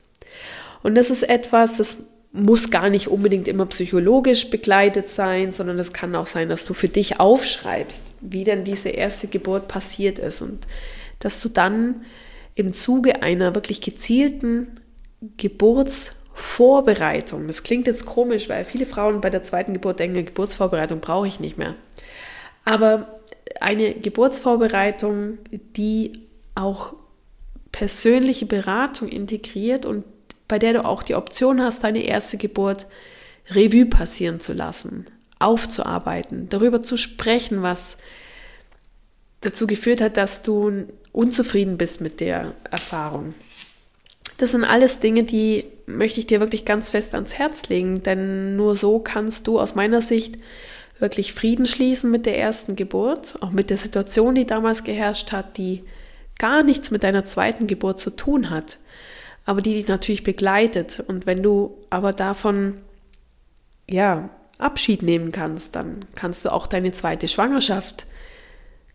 Und 0.84 0.96
das 0.96 1.10
ist 1.10 1.24
etwas, 1.24 1.78
das 1.78 2.06
muss 2.32 2.70
gar 2.70 2.90
nicht 2.90 3.08
unbedingt 3.08 3.48
immer 3.48 3.66
psychologisch 3.66 4.50
begleitet 4.50 5.10
sein, 5.10 5.54
sondern 5.54 5.80
es 5.80 5.94
kann 5.94 6.16
auch 6.16 6.28
sein, 6.28 6.50
dass 6.50 6.66
du 6.66 6.74
für 6.74 6.90
dich 6.90 7.20
aufschreibst, 7.20 8.04
wie 8.22 8.44
denn 8.44 8.64
diese 8.64 8.90
erste 8.90 9.28
Geburt 9.28 9.68
passiert 9.68 10.20
ist. 10.20 10.42
Und 10.42 10.68
dass 11.20 11.42
du 11.42 11.50
dann 11.50 12.06
im 12.56 12.74
Zuge 12.74 13.24
einer 13.24 13.56
wirklich 13.56 13.82
gezielten 13.82 14.80
Geburtsvorbereitung, 15.38 17.48
das 17.48 17.64
klingt 17.64 17.88
jetzt 17.88 18.06
komisch, 18.06 18.50
weil 18.50 18.66
viele 18.66 18.86
Frauen 18.86 19.22
bei 19.22 19.30
der 19.30 19.44
zweiten 19.44 19.74
Geburt 19.74 20.00
denken, 20.00 20.26
Geburtsvorbereitung 20.26 21.00
brauche 21.00 21.28
ich 21.28 21.40
nicht 21.40 21.58
mehr, 21.58 21.76
aber 22.66 23.20
eine 23.62 23.94
Geburtsvorbereitung, 23.94 25.38
die 25.52 26.24
auch 26.54 26.94
persönliche 27.72 28.46
Beratung 28.46 29.08
integriert 29.08 29.86
und 29.86 30.04
bei 30.48 30.60
der 30.60 30.74
du 30.74 30.86
auch 30.86 31.04
die 31.04 31.16
Option 31.16 31.62
hast, 31.62 31.84
deine 31.84 32.04
erste 32.04 32.38
Geburt 32.38 32.88
Revue 33.50 33.86
passieren 33.86 34.40
zu 34.40 34.54
lassen, 34.54 35.06
aufzuarbeiten, 35.40 36.50
darüber 36.50 36.82
zu 36.82 36.98
sprechen, 36.98 37.62
was 37.62 37.98
dazu 39.42 39.68
geführt 39.68 40.02
hat, 40.02 40.18
dass 40.18 40.42
du 40.42 40.88
unzufrieden 41.12 41.78
bist 41.78 42.02
mit 42.02 42.20
der 42.20 42.54
Erfahrung. 42.70 43.34
Das 44.38 44.52
sind 44.52 44.64
alles 44.64 45.00
Dinge, 45.00 45.24
die 45.24 45.66
möchte 45.88 46.20
ich 46.20 46.28
dir 46.28 46.40
wirklich 46.40 46.66
ganz 46.66 46.92
fest 46.92 47.14
ans 47.16 47.36
Herz 47.36 47.70
legen, 47.70 48.04
denn 48.04 48.56
nur 48.56 48.76
so 48.76 49.00
kannst 49.00 49.48
du 49.48 49.60
aus 49.60 49.74
meiner 49.74 50.02
Sicht 50.02 50.38
wirklich 51.00 51.34
Frieden 51.34 51.66
schließen 51.66 52.12
mit 52.12 52.26
der 52.26 52.38
ersten 52.38 52.76
Geburt, 52.76 53.36
auch 53.42 53.52
mit 53.52 53.70
der 53.70 53.78
Situation, 53.78 54.36
die 54.36 54.46
damals 54.46 54.84
geherrscht 54.84 55.32
hat, 55.32 55.58
die 55.58 55.84
gar 56.38 56.64
nichts 56.64 56.92
mit 56.92 57.04
deiner 57.04 57.26
zweiten 57.26 57.68
Geburt 57.68 58.00
zu 58.00 58.12
tun 58.12 58.50
hat, 58.50 58.78
aber 59.48 59.62
die 59.62 59.74
dich 59.74 59.88
natürlich 59.88 60.24
begleitet. 60.24 61.04
Und 61.08 61.26
wenn 61.26 61.42
du 61.42 61.78
aber 61.90 62.12
davon, 62.12 62.80
ja, 63.90 64.30
Abschied 64.60 65.02
nehmen 65.02 65.32
kannst, 65.32 65.76
dann 65.76 66.06
kannst 66.16 66.44
du 66.44 66.52
auch 66.52 66.68
deine 66.68 66.92
zweite 66.92 67.30
Schwangerschaft 67.30 68.08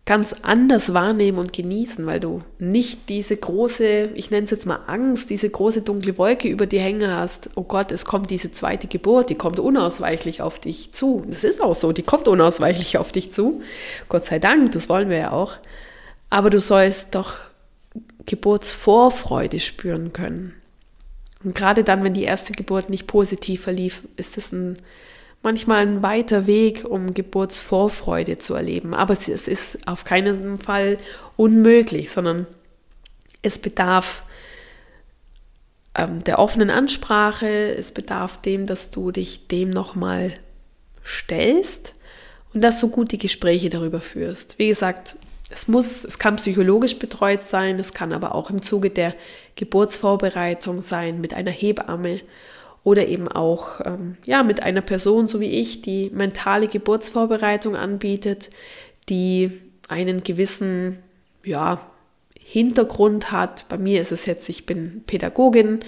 ganz 0.05 0.35
anders 0.43 0.93
wahrnehmen 0.93 1.39
und 1.39 1.53
genießen, 1.53 2.05
weil 2.05 2.19
du 2.19 2.43
nicht 2.59 3.09
diese 3.09 3.35
große, 3.35 4.09
ich 4.13 4.29
nenne 4.29 4.45
es 4.45 4.51
jetzt 4.51 4.67
mal 4.67 4.81
Angst, 4.85 5.31
diese 5.31 5.49
große 5.49 5.81
dunkle 5.81 6.19
Wolke 6.19 6.49
über 6.49 6.67
dir 6.67 6.81
hängen 6.81 7.09
hast. 7.09 7.49
Oh 7.55 7.63
Gott, 7.63 7.91
es 7.91 8.05
kommt 8.05 8.29
diese 8.29 8.51
zweite 8.51 8.87
Geburt, 8.87 9.31
die 9.31 9.35
kommt 9.35 9.59
unausweichlich 9.59 10.43
auf 10.43 10.59
dich 10.59 10.91
zu. 10.93 11.23
Das 11.29 11.43
ist 11.43 11.63
auch 11.63 11.75
so, 11.75 11.93
die 11.93 12.03
kommt 12.03 12.27
unausweichlich 12.27 12.99
auf 12.99 13.11
dich 13.11 13.33
zu. 13.33 13.61
Gott 14.07 14.25
sei 14.25 14.37
Dank, 14.37 14.73
das 14.73 14.87
wollen 14.87 15.09
wir 15.09 15.17
ja 15.17 15.31
auch. 15.31 15.53
Aber 16.29 16.51
du 16.51 16.59
sollst 16.59 17.15
doch 17.15 17.37
Geburtsvorfreude 18.25 19.59
spüren 19.59 20.13
können. 20.13 20.53
Und 21.43 21.55
gerade 21.55 21.83
dann, 21.83 22.03
wenn 22.03 22.13
die 22.13 22.23
erste 22.23 22.53
Geburt 22.53 22.89
nicht 22.89 23.07
positiv 23.07 23.63
verlief, 23.63 24.03
ist 24.15 24.37
es 24.37 24.51
ein 24.51 24.77
manchmal 25.43 25.85
ein 25.85 26.01
weiter 26.01 26.47
Weg, 26.47 26.85
um 26.89 27.13
Geburtsvorfreude 27.13 28.39
zu 28.39 28.55
erleben. 28.55 28.93
Aber 28.93 29.13
es 29.13 29.27
ist 29.27 29.87
auf 29.87 30.05
keinen 30.05 30.57
Fall 30.57 30.97
unmöglich, 31.35 32.09
sondern 32.09 32.47
es 33.41 33.59
bedarf 33.59 34.23
ähm, 35.95 36.23
der 36.23 36.39
offenen 36.39 36.69
Ansprache, 36.69 37.75
es 37.75 37.91
bedarf 37.91 38.41
dem, 38.41 38.65
dass 38.65 38.89
du 38.89 39.11
dich 39.11 39.47
dem 39.49 39.69
nochmal 39.69 40.33
stellst 41.05 41.93
und 42.53 42.61
dass 42.61 42.79
du 42.79 42.87
gute 42.87 43.17
Gespräche 43.17 43.69
darüber 43.69 43.99
führst. 43.99 44.57
Wie 44.57 44.69
gesagt, 44.69 45.17
es 45.53 45.67
muss, 45.67 46.03
es 46.03 46.19
kann 46.19 46.37
psychologisch 46.37 46.97
betreut 46.97 47.43
sein, 47.43 47.79
es 47.79 47.93
kann 47.93 48.11
aber 48.11 48.33
auch 48.35 48.49
im 48.49 48.61
Zuge 48.61 48.89
der 48.89 49.13
Geburtsvorbereitung 49.55 50.81
sein 50.81 51.21
mit 51.21 51.33
einer 51.33 51.51
Hebamme 51.51 52.21
oder 52.83 53.07
eben 53.07 53.27
auch 53.27 53.79
ähm, 53.85 54.17
ja, 54.25 54.43
mit 54.43 54.63
einer 54.63 54.81
Person, 54.81 55.27
so 55.27 55.39
wie 55.39 55.49
ich, 55.49 55.81
die 55.81 56.09
mentale 56.13 56.67
Geburtsvorbereitung 56.67 57.75
anbietet, 57.75 58.49
die 59.09 59.51
einen 59.87 60.23
gewissen 60.23 60.99
ja, 61.43 61.79
Hintergrund 62.39 63.31
hat. 63.31 63.65
Bei 63.69 63.77
mir 63.77 64.01
ist 64.01 64.11
es 64.11 64.25
jetzt, 64.25 64.49
ich 64.49 64.65
bin 64.65 65.03
Pädagogin. 65.05 65.79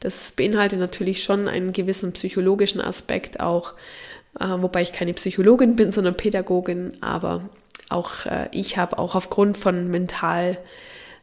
Das 0.00 0.32
beinhaltet 0.32 0.80
natürlich 0.80 1.22
schon 1.22 1.46
einen 1.46 1.72
gewissen 1.72 2.12
psychologischen 2.12 2.80
Aspekt 2.80 3.38
auch, 3.38 3.74
äh, 4.38 4.46
wobei 4.46 4.82
ich 4.82 4.92
keine 4.92 5.14
Psychologin 5.14 5.76
bin, 5.76 5.92
sondern 5.92 6.16
Pädagogin. 6.16 6.94
Aber 7.00 7.48
auch 7.90 8.26
äh, 8.26 8.48
ich 8.52 8.76
habe 8.76 8.98
auch 8.98 9.14
aufgrund 9.14 9.58
von 9.58 9.88
mental 9.88 10.58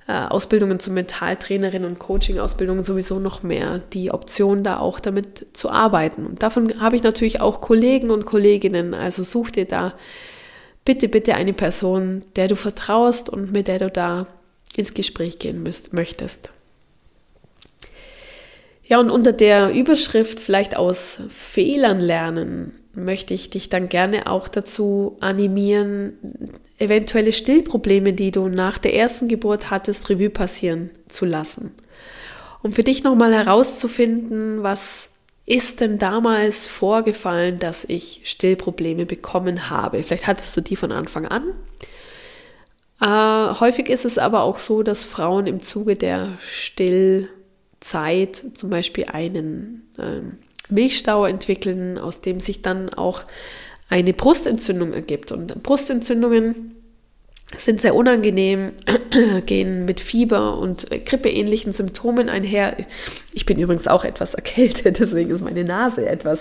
äh, 0.07 0.13
Ausbildungen 0.13 0.79
zur 0.79 0.93
Mentaltrainerin 0.93 1.83
und 1.83 1.99
Coaching-Ausbildungen 1.99 2.83
sowieso 2.83 3.19
noch 3.19 3.43
mehr 3.43 3.81
die 3.91 4.11
Option, 4.11 4.63
da 4.63 4.79
auch 4.79 4.99
damit 4.99 5.47
zu 5.53 5.69
arbeiten. 5.69 6.25
Und 6.25 6.43
davon 6.43 6.79
habe 6.79 6.95
ich 6.95 7.03
natürlich 7.03 7.41
auch 7.41 7.59
Kollegen 7.59 8.09
und 8.09 8.25
Kolleginnen. 8.25 8.93
Also 8.93 9.23
such 9.23 9.51
dir 9.51 9.65
da 9.65 9.93
bitte, 10.85 11.09
bitte 11.09 11.35
eine 11.35 11.51
Person, 11.51 12.23
der 12.37 12.47
du 12.47 12.55
vertraust 12.55 13.29
und 13.29 13.51
mit 13.51 13.67
der 13.67 13.79
du 13.79 13.91
da 13.91 14.27
ins 14.75 14.93
Gespräch 14.93 15.39
gehen 15.39 15.61
müsst, 15.61 15.91
möchtest. 15.91 16.51
Ja, 18.85 18.99
und 19.01 19.09
unter 19.09 19.33
der 19.33 19.71
Überschrift 19.71 20.39
vielleicht 20.39 20.77
aus 20.77 21.19
Fehlern 21.29 21.99
lernen 21.99 22.76
möchte 22.97 23.33
ich 23.33 23.49
dich 23.49 23.69
dann 23.69 23.89
gerne 23.89 24.27
auch 24.27 24.47
dazu 24.47 25.17
animieren, 25.19 26.13
eventuelle 26.79 27.31
Stillprobleme, 27.31 28.13
die 28.13 28.31
du 28.31 28.47
nach 28.49 28.77
der 28.77 28.95
ersten 28.95 29.27
Geburt 29.27 29.69
hattest, 29.69 30.09
Revue 30.09 30.29
passieren 30.29 30.89
zu 31.07 31.25
lassen. 31.25 31.71
Um 32.63 32.73
für 32.73 32.83
dich 32.83 33.03
nochmal 33.03 33.33
herauszufinden, 33.33 34.63
was 34.63 35.09
ist 35.45 35.79
denn 35.79 35.97
damals 35.99 36.67
vorgefallen, 36.67 37.59
dass 37.59 37.85
ich 37.85 38.21
Stillprobleme 38.25 39.05
bekommen 39.05 39.69
habe? 39.69 40.03
Vielleicht 40.03 40.27
hattest 40.27 40.57
du 40.57 40.61
die 40.61 40.75
von 40.75 40.91
Anfang 40.91 41.27
an. 41.27 41.53
Äh, 42.99 43.59
häufig 43.59 43.89
ist 43.89 44.05
es 44.05 44.17
aber 44.17 44.41
auch 44.41 44.57
so, 44.57 44.81
dass 44.81 45.05
Frauen 45.05 45.45
im 45.45 45.61
Zuge 45.61 45.95
der 45.95 46.37
Stillzeit 46.51 47.29
zum 48.55 48.71
Beispiel 48.71 49.05
einen 49.05 49.87
ähm, 49.99 50.39
Milchstau 50.69 51.25
entwickeln, 51.25 51.97
aus 51.97 52.21
dem 52.21 52.39
sich 52.39 52.61
dann 52.61 52.93
auch 52.93 53.23
eine 53.89 54.13
Brustentzündung 54.13 54.93
ergibt. 54.93 55.31
Und 55.31 55.63
Brustentzündungen 55.63 56.75
sind 57.57 57.81
sehr 57.81 57.95
unangenehm, 57.95 58.73
gehen 59.45 59.85
mit 59.85 60.01
Fieber 60.01 60.57
und 60.57 60.89
grippeähnlichen 61.05 61.71
Symptomen 61.71 62.27
einher. 62.27 62.75
Ich 63.33 63.45
bin 63.45 63.57
übrigens 63.57 63.87
auch 63.87 64.03
etwas 64.03 64.33
erkältet, 64.33 64.99
deswegen 64.99 65.31
ist 65.31 65.43
meine 65.43 65.63
Nase 65.63 66.07
etwas 66.07 66.39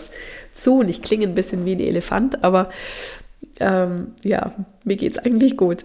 zu 0.53 0.81
und 0.81 0.89
ich 0.89 1.03
klinge 1.03 1.27
ein 1.27 1.35
bisschen 1.35 1.65
wie 1.65 1.77
ein 1.77 1.81
Elefant, 1.81 2.43
aber 2.43 2.71
ähm, 3.61 4.15
ja, 4.23 4.55
mir 4.85 4.97
geht 4.97 5.13
es 5.13 5.19
eigentlich 5.19 5.57
gut. 5.57 5.85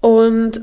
Und 0.00 0.60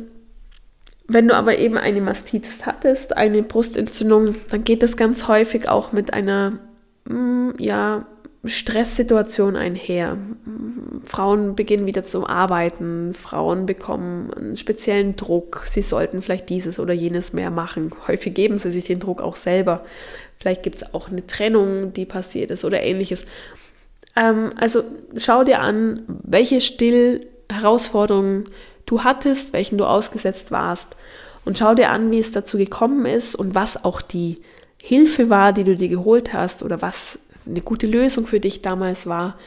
wenn 1.14 1.28
du 1.28 1.36
aber 1.36 1.58
eben 1.58 1.78
eine 1.78 2.02
Mastitis 2.02 2.66
hattest, 2.66 3.18
eine 3.18 3.44
Brustentzündung, 3.44 4.36
dann 4.50 4.64
geht 4.64 4.82
das 4.82 4.96
ganz 4.96 5.28
häufig 5.28 5.68
auch 5.68 5.92
mit 5.92 6.14
einer 6.14 6.60
mm, 7.06 7.52
ja, 7.58 8.06
Stresssituation 8.44 9.56
einher. 9.56 10.18
Frauen 11.06 11.56
beginnen 11.56 11.86
wieder 11.86 12.06
zu 12.06 12.28
arbeiten, 12.28 13.14
Frauen 13.14 13.66
bekommen 13.66 14.34
einen 14.34 14.58
speziellen 14.58 15.16
Druck, 15.16 15.66
sie 15.68 15.82
sollten 15.82 16.22
vielleicht 16.22 16.50
dieses 16.50 16.80
oder 16.80 16.94
jenes 16.94 17.34
mehr 17.34 17.52
machen. 17.52 17.92
Häufig 18.08 18.34
geben 18.34 18.58
sie 18.58 18.72
sich 18.72 18.86
den 18.86 19.00
Druck 19.00 19.22
auch 19.22 19.36
selber. 19.36 19.84
Vielleicht 20.40 20.64
gibt 20.64 20.78
es 20.78 20.94
auch 20.94 21.10
eine 21.10 21.28
Trennung, 21.28 21.94
die 21.94 22.06
passiert 22.06 22.50
ist 22.52 22.66
oder 22.66 22.82
ähnliches. 22.82 23.26
Ähm, 24.16 24.52
also 24.56 24.84
schau 25.18 25.44
dir 25.44 25.60
an, 25.60 26.04
welche 26.08 26.62
Still-Herausforderungen 26.62 28.46
du 28.86 29.04
hattest, 29.04 29.54
welchen 29.54 29.78
du 29.78 29.86
ausgesetzt 29.86 30.52
warst 30.52 30.88
und 31.46 31.58
schau 31.58 31.76
dir 31.76 31.90
an, 31.90 32.12
wie 32.12 32.20
es 32.20 32.32
dazu 32.32 32.58
gekommen 32.58 33.06
ist 33.06 33.36
und 33.36 33.56
was 33.56 33.84
auch 33.84 34.02
die 34.02 34.42
Hilfe 34.78 35.30
war, 35.30 35.54
die 35.54 35.64
du 35.64 35.76
dir 35.76 35.90
geholt 35.90 36.34
hast 36.34 36.64
oder 36.64 36.82
was 36.82 37.20
eine 37.46 37.62
gute 37.62 37.88
Lösung 37.88 38.28
für 38.28 38.40
dich 38.40 38.62
damals 38.62 39.08
war, 39.08 39.38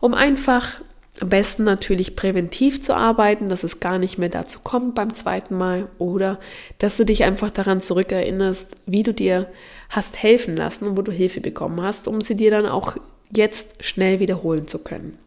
um 0.00 0.14
einfach 0.14 0.80
am 1.20 1.28
besten 1.28 1.64
natürlich 1.64 2.16
präventiv 2.16 2.82
zu 2.82 2.94
arbeiten, 2.94 3.50
dass 3.50 3.62
es 3.62 3.80
gar 3.80 3.98
nicht 3.98 4.16
mehr 4.16 4.30
dazu 4.30 4.60
kommt 4.62 4.94
beim 4.94 5.12
zweiten 5.12 5.56
Mal 5.56 5.86
oder 5.98 6.38
dass 6.78 6.96
du 6.96 7.04
dich 7.04 7.24
einfach 7.24 7.50
daran 7.50 7.80
zurückerinnerst, 7.82 8.68
wie 8.86 9.02
du 9.02 9.12
dir 9.12 9.46
hast 9.90 10.22
helfen 10.22 10.56
lassen 10.56 10.86
und 10.86 10.96
wo 10.96 11.02
du 11.02 11.12
Hilfe 11.12 11.40
bekommen 11.40 11.82
hast, 11.82 12.08
um 12.08 12.22
sie 12.22 12.36
dir 12.36 12.50
dann 12.50 12.66
auch 12.66 12.96
jetzt 13.34 13.84
schnell 13.84 14.18
wiederholen 14.18 14.66
zu 14.66 14.78
können. 14.78 15.18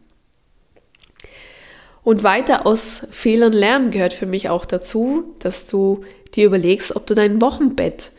Und 2.04 2.22
weiter 2.22 2.66
aus 2.66 3.02
Fehlern 3.10 3.54
lernen 3.54 3.90
gehört 3.90 4.12
für 4.12 4.26
mich 4.26 4.50
auch 4.50 4.66
dazu, 4.66 5.34
dass 5.38 5.66
du 5.66 6.04
dir 6.34 6.44
überlegst, 6.44 6.94
ob 6.94 7.06
du 7.06 7.14
dein 7.14 7.40
Wochenbett 7.40 8.12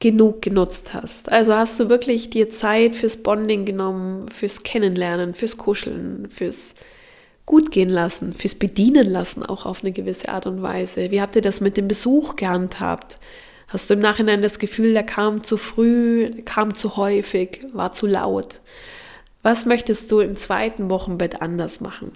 genug 0.00 0.42
genutzt 0.42 0.92
hast. 0.92 1.32
Also 1.32 1.54
hast 1.54 1.80
du 1.80 1.88
wirklich 1.88 2.28
dir 2.28 2.50
Zeit 2.50 2.94
fürs 2.94 3.16
Bonding 3.16 3.64
genommen, 3.64 4.28
fürs 4.28 4.64
Kennenlernen, 4.64 5.34
fürs 5.34 5.56
Kuscheln, 5.56 6.28
fürs 6.28 6.74
gut 7.46 7.70
gehen 7.70 7.88
lassen, 7.88 8.34
fürs 8.34 8.54
Bedienen 8.54 9.10
lassen, 9.10 9.42
auch 9.42 9.64
auf 9.64 9.82
eine 9.82 9.92
gewisse 9.92 10.28
Art 10.28 10.46
und 10.46 10.60
Weise. 10.60 11.10
Wie 11.10 11.20
habt 11.20 11.36
ihr 11.36 11.42
das 11.42 11.60
mit 11.60 11.76
dem 11.76 11.88
Besuch 11.88 12.36
gehandhabt? 12.36 13.18
Hast 13.68 13.88
du 13.88 13.94
im 13.94 14.00
Nachhinein 14.00 14.42
das 14.42 14.58
Gefühl, 14.58 14.92
der 14.92 15.04
kam 15.04 15.42
zu 15.42 15.56
früh, 15.56 16.42
kam 16.44 16.74
zu 16.74 16.96
häufig, 16.96 17.64
war 17.72 17.92
zu 17.92 18.06
laut? 18.06 18.60
Was 19.42 19.66
möchtest 19.66 20.12
du 20.12 20.20
im 20.20 20.36
zweiten 20.36 20.90
Wochenbett 20.90 21.40
anders 21.40 21.80
machen? 21.80 22.12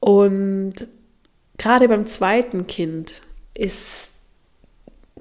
Und 0.00 0.74
gerade 1.58 1.88
beim 1.88 2.06
zweiten 2.06 2.66
Kind 2.66 3.20
ist 3.54 4.12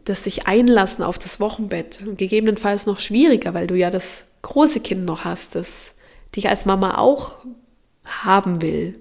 das 0.05 0.23
sich 0.23 0.47
einlassen 0.47 1.03
auf 1.03 1.19
das 1.19 1.39
Wochenbett 1.39 1.99
gegebenenfalls 2.17 2.85
noch 2.85 2.99
schwieriger, 2.99 3.53
weil 3.53 3.67
du 3.67 3.75
ja 3.75 3.91
das 3.91 4.23
große 4.41 4.79
Kind 4.79 5.05
noch 5.05 5.25
hast, 5.25 5.55
das 5.55 5.93
dich 6.35 6.49
als 6.49 6.65
Mama 6.65 6.97
auch 6.97 7.33
haben 8.05 8.61
will 8.61 8.95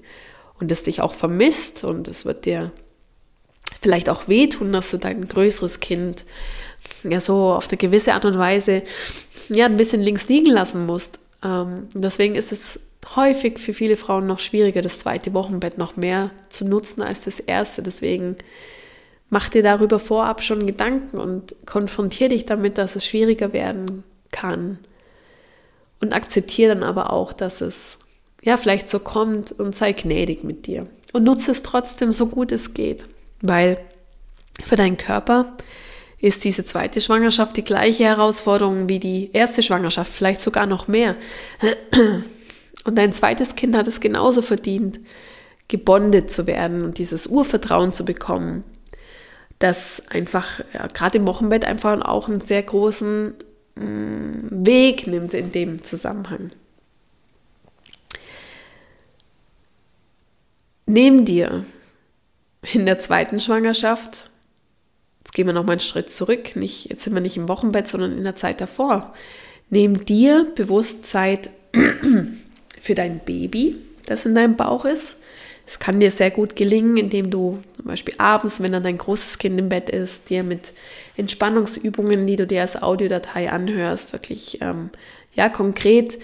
und 0.59 0.71
das 0.71 0.83
dich 0.83 1.01
auch 1.01 1.15
vermisst 1.15 1.85
und 1.85 2.09
es 2.09 2.25
wird 2.25 2.45
dir 2.45 2.73
vielleicht 3.81 4.09
auch 4.09 4.29
wehtun, 4.29 4.73
dass 4.73 4.91
du 4.91 4.99
dein 4.99 5.29
größeres 5.29 5.81
Kind 5.81 6.25
ja 7.05 7.21
so 7.21 7.53
auf 7.53 7.69
eine 7.69 7.77
gewisse 7.77 8.15
Art 8.15 8.25
und 8.25 8.39
Weise 8.39 8.83
ja 9.49 9.67
ein 9.67 9.77
bisschen 9.77 10.03
links 10.03 10.29
liegen 10.29 10.51
lassen 10.51 10.87
musst. 10.87 11.19
Ähm, 11.45 11.89
deswegen 11.95 12.35
ist 12.35 12.53
es 12.53 12.81
häufig 13.17 13.59
für 13.59 13.73
viele 13.73 13.97
Frauen 13.97 14.27
noch 14.27 14.39
schwieriger, 14.39 14.83
das 14.83 14.99
zweite 14.99 15.33
Wochenbett 15.35 15.79
noch 15.79 15.97
mehr 15.97 16.31
zu 16.49 16.67
nutzen 16.67 17.03
als 17.03 17.23
das 17.23 17.41
erste. 17.41 17.83
Deswegen 17.83 18.37
mach 19.31 19.49
dir 19.49 19.63
darüber 19.63 19.99
vorab 19.99 20.43
schon 20.43 20.67
Gedanken 20.67 21.19
und 21.19 21.55
konfrontier 21.67 22.29
dich 22.29 22.47
damit, 22.47 22.79
dass 22.79 22.97
es 22.97 23.07
schwieriger 23.07 23.53
werden 23.53 24.05
kann. 24.31 24.79
Und 26.01 26.13
akzeptiere 26.13 26.75
dann 26.75 26.85
aber 26.85 27.13
auch, 27.13 27.33
dass 27.33 27.61
es 27.61 27.99
ja 28.43 28.57
vielleicht 28.57 28.89
so 28.91 29.01
kommt 29.01 29.53
und 29.53 29.75
sei 29.75 29.93
gnädig 29.93 30.45
mit 30.45 30.67
dir. 30.67 30.87
Und 31.13 31.25
nutze 31.25 31.51
es 31.51 31.63
trotzdem 31.63 32.13
so 32.13 32.27
gut 32.27 32.53
es 32.53 32.75
geht, 32.75 33.07
weil 33.41 33.79
für 34.65 34.77
deinen 34.77 34.97
Körper 34.97 35.57
ist 36.21 36.45
diese 36.45 36.65
zweite 36.65 37.01
Schwangerschaft 37.01 37.57
die 37.57 37.65
gleiche 37.65 38.05
Herausforderung 38.05 38.89
wie 38.89 38.99
die 38.99 39.31
erste 39.33 39.63
Schwangerschaft, 39.63 40.13
vielleicht 40.13 40.41
sogar 40.41 40.67
noch 40.67 40.89
mehr. 40.89 41.15
Und 42.89 42.97
dein 42.97 43.13
zweites 43.13 43.55
Kind 43.55 43.77
hat 43.77 43.87
es 43.87 44.01
genauso 44.01 44.43
verdient, 44.43 45.01
gebondet 45.69 46.33
zu 46.33 46.47
werden 46.47 46.85
und 46.85 46.99
dieses 46.99 47.27
Urvertrauen 47.27 47.93
zu 47.93 48.05
bekommen 48.05 48.65
das 49.59 50.03
einfach 50.09 50.61
ja, 50.73 50.87
gerade 50.87 51.19
im 51.19 51.27
Wochenbett 51.27 51.65
einfach 51.65 52.01
auch 52.03 52.29
einen 52.29 52.41
sehr 52.41 52.63
großen 52.63 53.35
mh, 53.75 53.85
mm, 53.85 54.67
Weg 54.67 55.07
nimmt 55.07 55.35
in 55.35 55.53
dem 55.53 55.85
Zusammenhang. 55.85 56.51
Nehm 60.87 61.25
dir 61.25 61.65
in 62.73 62.87
der 62.87 62.99
zweiten 62.99 63.41
Schwangerschaft, 63.41 64.31
jetzt 65.21 65.35
gehen 65.35 65.47
wir 65.47 65.53
noch 65.53 65.65
mal 65.65 65.73
einen 65.73 65.81
Schritt 65.81 66.11
zurück, 66.11 66.57
nicht, 66.57 66.89
jetzt 66.89 67.05
sind 67.05 67.15
wir 67.15 67.21
nicht 67.21 67.37
im 67.37 67.49
Wochenbett, 67.49 67.89
sondern 67.89 68.17
in 68.17 68.25
der 68.25 68.37
Zeit 68.37 68.61
davor, 68.61 69.13
nimm 69.71 70.07
dir 70.07 70.51
bewusst 70.55 71.07
Zeit 71.07 71.51
für 72.81 72.95
dein 72.95 73.21
Baby, 73.21 73.77
das 74.07 74.27
in 74.27 74.35
deinem 74.35 74.57
Bauch 74.57 74.85
ist, 74.85 75.17
es 75.67 75.79
kann 75.79 76.01
dir 76.01 76.11
sehr 76.11 76.31
gut 76.31 76.57
gelingen, 76.57 76.97
indem 76.97 77.31
du 77.31 77.63
zum 77.77 77.85
Beispiel 77.85 78.15
abends, 78.17 78.63
wenn 78.63 78.73
dann 78.73 78.83
dein 78.83 78.97
großes 78.97 79.37
Kind 79.37 79.61
im 79.61 79.69
Bett 79.69 79.91
ist, 79.91 80.31
dir 80.31 80.43
mit 80.43 80.73
Entspannungsübungen, 81.19 82.27
die 82.27 82.37
du 82.37 82.47
dir 82.47 82.63
als 82.63 82.81
Audiodatei 82.83 83.51
anhörst, 83.51 84.15
wirklich 84.15 84.63
ähm, 84.63 84.89
ja 85.35 85.51
konkret 85.51 86.19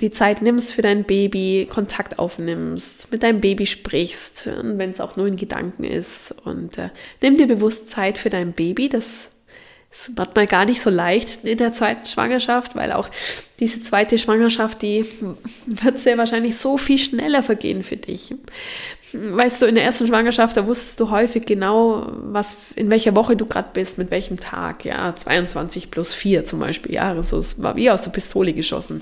die 0.00 0.10
Zeit 0.10 0.42
nimmst 0.42 0.74
für 0.74 0.82
dein 0.82 1.04
Baby, 1.04 1.66
Kontakt 1.70 2.18
aufnimmst, 2.18 3.10
mit 3.10 3.22
deinem 3.22 3.40
Baby 3.40 3.66
sprichst, 3.66 4.48
wenn 4.62 4.90
es 4.90 5.00
auch 5.00 5.16
nur 5.16 5.26
in 5.26 5.36
Gedanken 5.36 5.84
ist. 5.84 6.34
Und 6.44 6.78
äh, 6.78 6.90
nimm 7.22 7.36
dir 7.36 7.46
bewusst 7.46 7.90
Zeit 7.90 8.18
für 8.18 8.30
dein 8.30 8.52
Baby. 8.52 8.88
Das 8.88 9.30
ist 9.90 10.16
manchmal 10.16 10.46
gar 10.46 10.64
nicht 10.64 10.80
so 10.80 10.90
leicht 10.90 11.44
in 11.44 11.58
der 11.58 11.72
zweiten 11.72 12.06
Schwangerschaft, 12.06 12.76
weil 12.76 12.92
auch 12.92 13.08
diese 13.58 13.82
zweite 13.82 14.18
Schwangerschaft, 14.18 14.82
die 14.82 15.06
wird 15.66 15.98
sehr 15.98 16.18
wahrscheinlich 16.18 16.56
so 16.56 16.78
viel 16.78 16.98
schneller 16.98 17.42
vergehen 17.42 17.82
für 17.82 17.96
dich. 17.96 18.34
Weißt 19.12 19.62
du, 19.62 19.66
in 19.66 19.74
der 19.74 19.84
ersten 19.84 20.06
Schwangerschaft, 20.06 20.56
da 20.56 20.66
wusstest 20.66 21.00
du 21.00 21.10
häufig 21.10 21.46
genau, 21.46 22.06
was, 22.12 22.56
in 22.76 22.90
welcher 22.90 23.16
Woche 23.16 23.36
du 23.36 23.46
gerade 23.46 23.70
bist, 23.72 23.96
mit 23.96 24.10
welchem 24.10 24.38
Tag, 24.38 24.84
ja, 24.84 25.16
22 25.16 25.90
plus 25.90 26.14
4 26.14 26.44
zum 26.44 26.60
Beispiel, 26.60 26.94
ja, 26.94 27.08
also 27.08 27.38
es 27.38 27.62
war 27.62 27.74
wie 27.76 27.90
aus 27.90 28.02
der 28.02 28.10
Pistole 28.10 28.52
geschossen. 28.52 29.00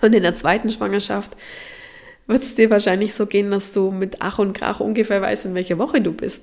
Und 0.00 0.14
in 0.14 0.22
der 0.22 0.34
zweiten 0.34 0.70
Schwangerschaft 0.70 1.36
wird 2.26 2.42
es 2.42 2.54
dir 2.54 2.70
wahrscheinlich 2.70 3.12
so 3.12 3.26
gehen, 3.26 3.50
dass 3.50 3.72
du 3.72 3.90
mit 3.90 4.16
Ach 4.20 4.38
und 4.38 4.54
Krach 4.54 4.80
ungefähr 4.80 5.20
weißt, 5.20 5.44
in 5.44 5.54
welcher 5.54 5.76
Woche 5.76 6.00
du 6.00 6.12
bist. 6.12 6.42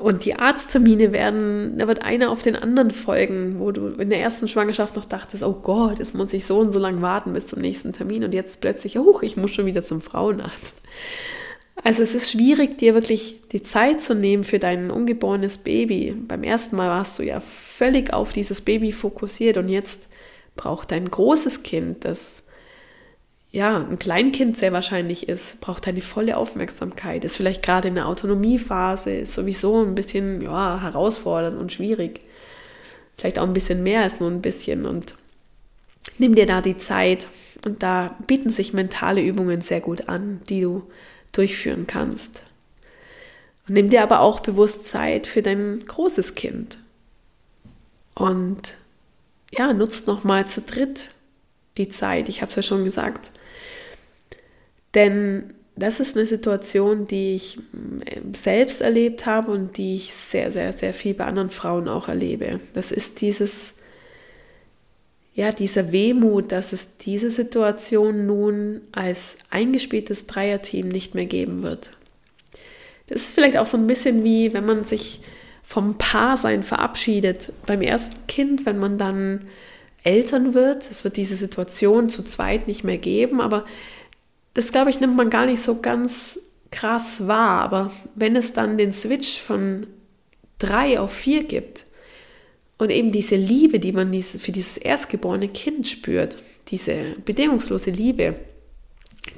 Und 0.00 0.24
die 0.24 0.36
Arzttermine 0.36 1.12
werden, 1.12 1.76
da 1.78 1.86
wird 1.86 2.02
einer 2.02 2.30
auf 2.30 2.42
den 2.42 2.56
anderen 2.56 2.90
folgen, 2.90 3.58
wo 3.58 3.72
du 3.72 3.88
in 3.88 4.08
der 4.08 4.20
ersten 4.20 4.48
Schwangerschaft 4.48 4.96
noch 4.96 5.04
dachtest, 5.04 5.42
oh 5.42 5.52
Gott, 5.52 5.98
jetzt 5.98 6.14
muss 6.14 6.32
ich 6.32 6.46
so 6.46 6.58
und 6.58 6.72
so 6.72 6.78
lange 6.78 7.02
warten 7.02 7.34
bis 7.34 7.48
zum 7.48 7.60
nächsten 7.60 7.92
Termin 7.92 8.24
und 8.24 8.32
jetzt 8.32 8.62
plötzlich, 8.62 8.98
oh, 8.98 9.20
ich 9.20 9.36
muss 9.36 9.50
schon 9.50 9.66
wieder 9.66 9.84
zum 9.84 10.00
Frauenarzt. 10.00 10.76
Also 11.84 12.02
es 12.02 12.14
ist 12.14 12.30
schwierig, 12.30 12.78
dir 12.78 12.94
wirklich 12.94 13.40
die 13.50 13.62
Zeit 13.62 14.00
zu 14.00 14.14
nehmen 14.14 14.44
für 14.44 14.58
dein 14.58 14.90
ungeborenes 14.90 15.58
Baby. 15.58 16.16
Beim 16.26 16.42
ersten 16.42 16.76
Mal 16.76 16.88
warst 16.88 17.18
du 17.18 17.22
ja 17.22 17.40
völlig 17.40 18.14
auf 18.14 18.32
dieses 18.32 18.62
Baby 18.62 18.92
fokussiert 18.92 19.58
und 19.58 19.68
jetzt 19.68 20.00
braucht 20.56 20.90
dein 20.90 21.10
großes 21.10 21.62
Kind, 21.62 22.04
das 22.04 22.42
ja, 23.52 23.76
ein 23.76 23.98
Kleinkind 23.98 24.56
sehr 24.56 24.72
wahrscheinlich 24.72 25.28
ist, 25.28 25.60
braucht 25.60 25.86
eine 25.86 26.00
volle 26.00 26.38
Aufmerksamkeit, 26.38 27.22
ist 27.22 27.36
vielleicht 27.36 27.62
gerade 27.62 27.88
in 27.88 27.94
der 27.94 28.08
Autonomiephase, 28.08 29.14
ist 29.14 29.34
sowieso 29.34 29.82
ein 29.82 29.94
bisschen 29.94 30.40
ja, 30.40 30.80
herausfordernd 30.80 31.58
und 31.58 31.70
schwierig. 31.70 32.22
Vielleicht 33.18 33.38
auch 33.38 33.44
ein 33.44 33.52
bisschen 33.52 33.82
mehr 33.82 34.00
als 34.00 34.20
nur 34.20 34.30
ein 34.30 34.40
bisschen 34.40 34.86
und 34.86 35.16
nimm 36.16 36.34
dir 36.34 36.46
da 36.46 36.62
die 36.62 36.78
Zeit 36.78 37.28
und 37.66 37.82
da 37.82 38.16
bieten 38.26 38.48
sich 38.48 38.72
mentale 38.72 39.22
Übungen 39.22 39.60
sehr 39.60 39.82
gut 39.82 40.08
an, 40.08 40.40
die 40.48 40.62
du 40.62 40.90
durchführen 41.32 41.86
kannst. 41.86 42.42
Und 43.68 43.74
nimm 43.74 43.90
dir 43.90 44.02
aber 44.02 44.20
auch 44.20 44.40
bewusst 44.40 44.88
Zeit 44.88 45.26
für 45.26 45.42
dein 45.42 45.84
großes 45.84 46.34
Kind. 46.34 46.78
Und 48.14 48.76
ja, 49.50 49.74
nutzt 49.74 50.06
nochmal 50.06 50.46
zu 50.46 50.62
dritt 50.62 51.10
die 51.76 51.90
Zeit. 51.90 52.30
Ich 52.30 52.40
habe 52.40 52.50
es 52.50 52.56
ja 52.56 52.62
schon 52.62 52.84
gesagt, 52.84 53.30
denn 54.94 55.54
das 55.76 56.00
ist 56.00 56.16
eine 56.16 56.26
Situation, 56.26 57.06
die 57.06 57.34
ich 57.36 57.58
ähm, 58.04 58.34
selbst 58.34 58.80
erlebt 58.80 59.26
habe 59.26 59.50
und 59.50 59.78
die 59.78 59.96
ich 59.96 60.12
sehr, 60.12 60.52
sehr, 60.52 60.72
sehr 60.72 60.92
viel 60.92 61.14
bei 61.14 61.24
anderen 61.24 61.50
Frauen 61.50 61.88
auch 61.88 62.08
erlebe. 62.08 62.60
Das 62.74 62.92
ist 62.92 63.20
dieses, 63.20 63.74
ja, 65.34 65.50
dieser 65.50 65.92
Wehmut, 65.92 66.52
dass 66.52 66.72
es 66.72 66.98
diese 66.98 67.30
Situation 67.30 68.26
nun 68.26 68.82
als 68.92 69.36
eingespieltes 69.50 70.26
Dreierteam 70.26 70.88
nicht 70.88 71.14
mehr 71.14 71.26
geben 71.26 71.62
wird. 71.62 71.92
Das 73.06 73.22
ist 73.22 73.34
vielleicht 73.34 73.56
auch 73.56 73.66
so 73.66 73.78
ein 73.78 73.86
bisschen 73.86 74.24
wie, 74.24 74.52
wenn 74.52 74.66
man 74.66 74.84
sich 74.84 75.20
vom 75.62 75.96
Paarsein 75.96 76.62
verabschiedet 76.64 77.52
beim 77.66 77.80
ersten 77.80 78.26
Kind, 78.26 78.66
wenn 78.66 78.78
man 78.78 78.98
dann 78.98 79.46
Eltern 80.04 80.52
wird. 80.52 80.90
Es 80.90 81.04
wird 81.04 81.16
diese 81.16 81.36
Situation 81.36 82.08
zu 82.08 82.22
zweit 82.24 82.68
nicht 82.68 82.84
mehr 82.84 82.98
geben, 82.98 83.40
aber 83.40 83.64
das 84.54 84.72
glaube 84.72 84.90
ich, 84.90 85.00
nimmt 85.00 85.16
man 85.16 85.30
gar 85.30 85.46
nicht 85.46 85.62
so 85.62 85.80
ganz 85.80 86.38
krass 86.70 87.26
wahr. 87.26 87.60
Aber 87.60 87.92
wenn 88.14 88.36
es 88.36 88.52
dann 88.52 88.78
den 88.78 88.92
Switch 88.92 89.40
von 89.40 89.86
drei 90.58 90.98
auf 90.98 91.12
vier 91.12 91.44
gibt 91.44 91.86
und 92.78 92.90
eben 92.90 93.12
diese 93.12 93.36
Liebe, 93.36 93.80
die 93.80 93.92
man 93.92 94.12
für 94.22 94.52
dieses 94.52 94.76
erstgeborene 94.76 95.48
Kind 95.48 95.86
spürt, 95.86 96.38
diese 96.68 97.16
bedingungslose 97.24 97.90
Liebe, 97.90 98.36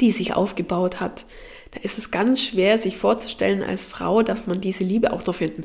die 0.00 0.10
sich 0.10 0.34
aufgebaut 0.34 1.00
hat, 1.00 1.24
da 1.72 1.80
ist 1.80 1.98
es 1.98 2.10
ganz 2.10 2.42
schwer, 2.42 2.78
sich 2.78 2.96
vorzustellen 2.96 3.62
als 3.62 3.86
Frau, 3.86 4.22
dass 4.22 4.46
man 4.46 4.60
diese 4.60 4.84
Liebe 4.84 5.12
auch 5.12 5.26
noch 5.26 5.34
für 5.34 5.46
ein 5.46 5.64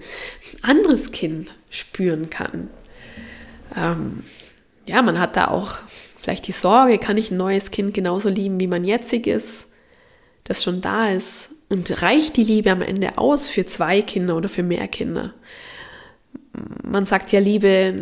anderes 0.63 1.11
Kind 1.11 1.53
spüren 1.69 2.29
kann. 2.29 2.69
Ähm, 3.75 4.23
ja, 4.85 5.03
man 5.03 5.19
hat 5.19 5.35
da 5.35 5.49
auch 5.49 5.77
vielleicht 6.19 6.47
die 6.47 6.53
Sorge, 6.53 6.97
kann 6.97 7.17
ich 7.17 7.31
ein 7.31 7.37
neues 7.37 7.71
Kind 7.71 7.93
genauso 7.93 8.29
lieben, 8.29 8.59
wie 8.59 8.67
mein 8.67 8.83
jetziges, 8.83 9.65
das 10.43 10.63
schon 10.63 10.81
da 10.81 11.09
ist? 11.09 11.49
Und 11.69 12.01
reicht 12.01 12.35
die 12.37 12.43
Liebe 12.43 12.71
am 12.71 12.81
Ende 12.81 13.17
aus 13.17 13.47
für 13.47 13.65
zwei 13.65 14.01
Kinder 14.01 14.35
oder 14.35 14.49
für 14.49 14.63
mehr 14.63 14.87
Kinder? 14.87 15.33
Man 16.83 17.05
sagt 17.05 17.31
ja, 17.31 17.39
Liebe 17.39 17.93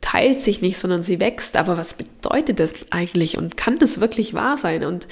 teilt 0.00 0.40
sich 0.40 0.60
nicht, 0.60 0.78
sondern 0.78 1.02
sie 1.02 1.20
wächst. 1.20 1.56
Aber 1.56 1.76
was 1.76 1.94
bedeutet 1.94 2.58
das 2.58 2.72
eigentlich 2.90 3.36
und 3.36 3.56
kann 3.56 3.78
das 3.78 4.00
wirklich 4.00 4.34
wahr 4.34 4.56
sein? 4.56 4.84
Und 4.84 5.06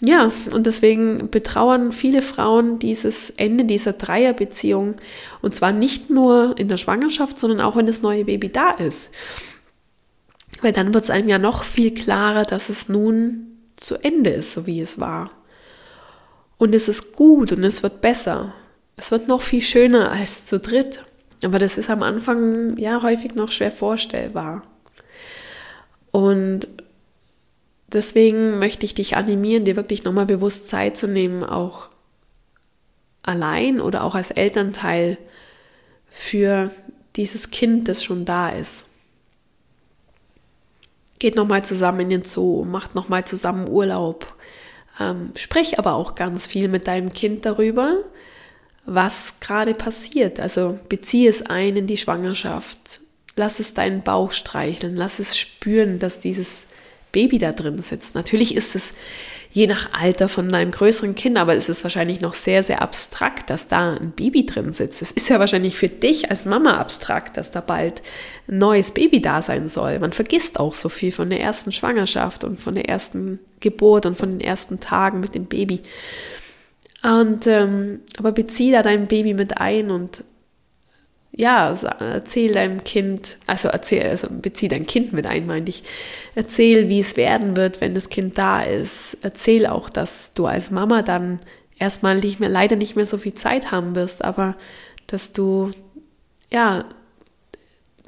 ja, 0.00 0.32
und 0.52 0.66
deswegen 0.66 1.30
betrauern 1.30 1.92
viele 1.92 2.22
Frauen 2.22 2.78
dieses 2.78 3.30
Ende 3.30 3.64
dieser 3.64 3.94
Dreierbeziehung 3.94 4.96
und 5.42 5.54
zwar 5.54 5.72
nicht 5.72 6.10
nur 6.10 6.54
in 6.58 6.68
der 6.68 6.76
Schwangerschaft, 6.76 7.38
sondern 7.38 7.60
auch 7.60 7.76
wenn 7.76 7.86
das 7.86 8.02
neue 8.02 8.24
Baby 8.24 8.50
da 8.50 8.70
ist. 8.70 9.10
Weil 10.62 10.72
dann 10.72 10.94
wird 10.94 11.04
es 11.04 11.10
einem 11.10 11.28
ja 11.28 11.38
noch 11.38 11.64
viel 11.64 11.92
klarer, 11.92 12.44
dass 12.44 12.68
es 12.68 12.88
nun 12.88 13.58
zu 13.76 13.96
Ende 13.96 14.30
ist, 14.30 14.52
so 14.52 14.66
wie 14.66 14.80
es 14.80 14.98
war. 14.98 15.30
Und 16.56 16.74
es 16.74 16.88
ist 16.88 17.16
gut 17.16 17.52
und 17.52 17.64
es 17.64 17.82
wird 17.82 18.00
besser. 18.00 18.54
Es 18.96 19.10
wird 19.10 19.28
noch 19.28 19.42
viel 19.42 19.62
schöner 19.62 20.10
als 20.10 20.46
zu 20.46 20.60
dritt. 20.60 21.04
Aber 21.42 21.58
das 21.58 21.76
ist 21.76 21.90
am 21.90 22.02
Anfang 22.02 22.76
ja 22.78 23.02
häufig 23.02 23.34
noch 23.34 23.50
schwer 23.50 23.72
vorstellbar. 23.72 24.62
Und 26.10 26.68
deswegen 27.92 28.58
möchte 28.58 28.86
ich 28.86 28.94
dich 28.94 29.16
animieren, 29.16 29.64
dir 29.64 29.76
wirklich 29.76 30.04
nochmal 30.04 30.26
bewusst 30.26 30.70
Zeit 30.70 30.96
zu 30.96 31.08
nehmen, 31.08 31.42
auch 31.42 31.88
allein 33.22 33.80
oder 33.80 34.04
auch 34.04 34.14
als 34.14 34.30
Elternteil 34.30 35.18
für 36.08 36.70
dieses 37.16 37.50
Kind, 37.50 37.88
das 37.88 38.04
schon 38.04 38.24
da 38.24 38.50
ist. 38.50 38.84
Geht 41.18 41.36
nochmal 41.36 41.64
zusammen 41.64 42.00
in 42.00 42.10
den 42.10 42.24
Zoo, 42.24 42.64
macht 42.64 42.94
nochmal 42.94 43.24
zusammen 43.24 43.68
Urlaub. 43.68 44.34
Ähm, 45.00 45.32
sprich 45.36 45.78
aber 45.78 45.94
auch 45.94 46.14
ganz 46.14 46.46
viel 46.46 46.68
mit 46.68 46.86
deinem 46.86 47.12
Kind 47.12 47.46
darüber, 47.46 47.98
was 48.84 49.34
gerade 49.40 49.74
passiert. 49.74 50.40
Also 50.40 50.78
beziehe 50.88 51.30
es 51.30 51.42
ein 51.42 51.76
in 51.76 51.86
die 51.86 51.96
Schwangerschaft. 51.96 53.00
Lass 53.36 53.58
es 53.58 53.74
deinen 53.74 54.02
Bauch 54.02 54.32
streicheln. 54.32 54.96
Lass 54.96 55.18
es 55.18 55.36
spüren, 55.36 55.98
dass 55.98 56.20
dieses 56.20 56.66
Baby 57.10 57.38
da 57.38 57.52
drin 57.52 57.80
sitzt. 57.80 58.14
Natürlich 58.14 58.54
ist 58.54 58.74
es 58.74 58.92
je 59.54 59.68
nach 59.68 59.92
Alter 59.92 60.28
von 60.28 60.48
deinem 60.48 60.72
größeren 60.72 61.14
Kind, 61.14 61.38
aber 61.38 61.54
es 61.54 61.68
ist 61.68 61.84
wahrscheinlich 61.84 62.20
noch 62.20 62.32
sehr, 62.32 62.64
sehr 62.64 62.82
abstrakt, 62.82 63.50
dass 63.50 63.68
da 63.68 63.94
ein 63.94 64.10
Baby 64.10 64.46
drin 64.46 64.72
sitzt. 64.72 65.00
Es 65.00 65.12
ist 65.12 65.28
ja 65.28 65.38
wahrscheinlich 65.38 65.76
für 65.76 65.88
dich 65.88 66.28
als 66.28 66.44
Mama 66.44 66.76
abstrakt, 66.76 67.36
dass 67.36 67.52
da 67.52 67.60
bald 67.60 68.02
ein 68.48 68.58
neues 68.58 68.90
Baby 68.90 69.22
da 69.22 69.42
sein 69.42 69.68
soll. 69.68 70.00
Man 70.00 70.12
vergisst 70.12 70.58
auch 70.58 70.74
so 70.74 70.88
viel 70.88 71.12
von 71.12 71.30
der 71.30 71.40
ersten 71.40 71.70
Schwangerschaft 71.70 72.42
und 72.42 72.60
von 72.60 72.74
der 72.74 72.88
ersten 72.88 73.38
Geburt 73.60 74.06
und 74.06 74.16
von 74.18 74.32
den 74.32 74.40
ersten 74.40 74.80
Tagen 74.80 75.20
mit 75.20 75.36
dem 75.36 75.46
Baby. 75.46 75.82
Und 77.04 77.46
ähm, 77.46 78.00
aber 78.18 78.32
bezieh 78.32 78.72
da 78.72 78.82
dein 78.82 79.06
Baby 79.06 79.34
mit 79.34 79.58
ein 79.58 79.92
und 79.92 80.24
ja, 81.36 81.76
erzähl 81.98 82.52
deinem 82.52 82.84
Kind, 82.84 83.38
also 83.46 83.68
erzähl, 83.68 84.08
also 84.08 84.28
bezieh 84.30 84.68
dein 84.68 84.86
Kind 84.86 85.12
mit 85.12 85.26
ein, 85.26 85.46
meinte 85.46 85.70
ich. 85.70 85.82
Erzähl, 86.36 86.88
wie 86.88 87.00
es 87.00 87.16
werden 87.16 87.56
wird, 87.56 87.80
wenn 87.80 87.94
das 87.94 88.08
Kind 88.08 88.38
da 88.38 88.62
ist. 88.62 89.16
Erzähl 89.22 89.66
auch, 89.66 89.90
dass 89.90 90.32
du 90.34 90.46
als 90.46 90.70
Mama 90.70 91.02
dann 91.02 91.40
erstmal 91.78 92.20
nicht 92.20 92.38
mehr, 92.38 92.48
leider 92.48 92.76
nicht 92.76 92.94
mehr 92.94 93.06
so 93.06 93.18
viel 93.18 93.34
Zeit 93.34 93.72
haben 93.72 93.96
wirst, 93.96 94.24
aber 94.24 94.54
dass 95.08 95.32
du, 95.32 95.72
ja, 96.52 96.84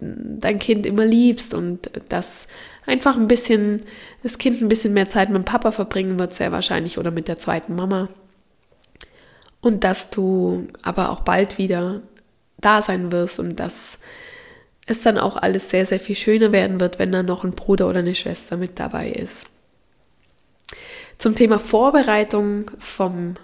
dein 0.01 0.61
Kind 0.61 0.87
immer 0.87 1.05
liebst 1.05 1.53
und 1.53 1.91
dass 2.09 2.47
einfach 2.87 3.17
ein 3.17 3.27
bisschen, 3.27 3.83
das 4.23 4.39
Kind 4.39 4.63
ein 4.63 4.69
bisschen 4.69 4.95
mehr 4.95 5.09
Zeit 5.09 5.31
mit 5.31 5.39
dem 5.39 5.45
Papa 5.45 5.73
verbringen 5.73 6.19
wird, 6.21 6.33
sehr 6.33 6.53
wahrscheinlich, 6.53 6.97
oder 6.97 7.11
mit 7.11 7.27
der 7.27 7.41
zweiten 7.41 7.75
Mama. 7.75 8.09
Und 9.61 9.83
dass 9.83 10.11
du 10.11 10.69
aber 10.83 11.11
auch 11.11 11.21
bald 11.21 11.59
wieder 11.59 12.03
da 12.59 12.83
sein 12.83 13.13
wirst 13.13 13.39
und 13.39 13.57
dass 13.61 13.99
es 14.87 15.03
dann 15.03 15.19
auch 15.19 15.37
alles 15.37 15.71
sehr, 15.71 15.85
sehr 15.85 16.01
viel 16.01 16.15
schöner 16.15 16.53
werden 16.53 16.81
wird, 16.81 16.99
wenn 16.99 17.13
da 17.13 17.23
noch 17.23 17.45
ein 17.45 17.53
Bruder 17.53 17.89
oder 17.89 17.99
eine 17.99 18.15
Schwester 18.15 18.57
mit 18.57 18.79
dabei 18.79 19.11
ist. 19.11 19.45
Zum 21.19 21.35
Thema 21.35 21.59
Vorbereitung 21.59 22.71
vom 22.79 23.35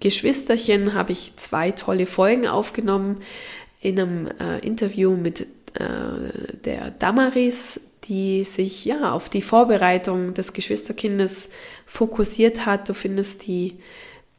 Geschwisterchen 0.00 0.94
habe 0.94 1.12
ich 1.12 1.32
zwei 1.36 1.70
tolle 1.70 2.06
Folgen 2.06 2.46
aufgenommen 2.46 3.22
in 3.80 3.98
einem 3.98 4.26
äh, 4.38 4.58
Interview 4.60 5.16
mit 5.16 5.40
äh, 5.40 5.46
der 6.64 6.90
Damaris, 6.90 7.80
die 8.04 8.44
sich 8.44 8.84
ja 8.84 9.12
auf 9.12 9.28
die 9.28 9.42
Vorbereitung 9.42 10.34
des 10.34 10.52
Geschwisterkindes 10.52 11.48
fokussiert 11.86 12.66
hat. 12.66 12.88
Du 12.88 12.94
findest 12.94 13.46
die 13.46 13.78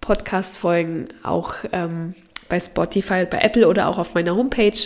Podcast-Folgen 0.02 1.08
auch 1.24 1.56
ähm, 1.72 2.14
bei 2.50 2.60
Spotify, 2.60 3.26
bei 3.26 3.40
Apple 3.40 3.68
oder 3.68 3.88
auch 3.88 3.98
auf 3.98 4.14
meiner 4.14 4.36
Homepage. 4.36 4.78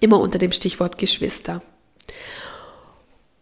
Immer 0.00 0.20
unter 0.20 0.38
dem 0.38 0.52
Stichwort 0.52 0.98
Geschwister. 0.98 1.62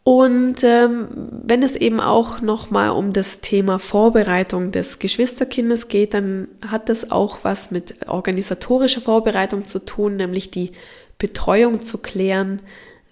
Und 0.08 0.62
ähm, 0.62 1.08
wenn 1.42 1.64
es 1.64 1.74
eben 1.74 1.98
auch 1.98 2.40
nochmal 2.40 2.90
um 2.90 3.12
das 3.12 3.40
Thema 3.40 3.80
Vorbereitung 3.80 4.70
des 4.70 5.00
Geschwisterkindes 5.00 5.88
geht, 5.88 6.14
dann 6.14 6.46
hat 6.64 6.88
das 6.88 7.10
auch 7.10 7.38
was 7.42 7.72
mit 7.72 8.06
organisatorischer 8.08 9.00
Vorbereitung 9.00 9.64
zu 9.64 9.84
tun, 9.84 10.14
nämlich 10.14 10.52
die 10.52 10.70
Betreuung 11.18 11.84
zu 11.84 11.98
klären, 11.98 12.62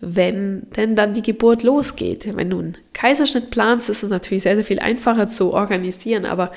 wenn 0.00 0.70
denn 0.76 0.94
dann 0.94 1.14
die 1.14 1.22
Geburt 1.22 1.64
losgeht. 1.64 2.36
Wenn 2.36 2.50
du 2.50 2.60
einen 2.60 2.78
Kaiserschnitt 2.92 3.50
planst, 3.50 3.88
ist 3.88 4.04
es 4.04 4.10
natürlich 4.10 4.44
sehr, 4.44 4.54
sehr 4.54 4.64
viel 4.64 4.78
einfacher 4.78 5.28
zu 5.28 5.52
organisieren, 5.52 6.24
aber 6.24 6.52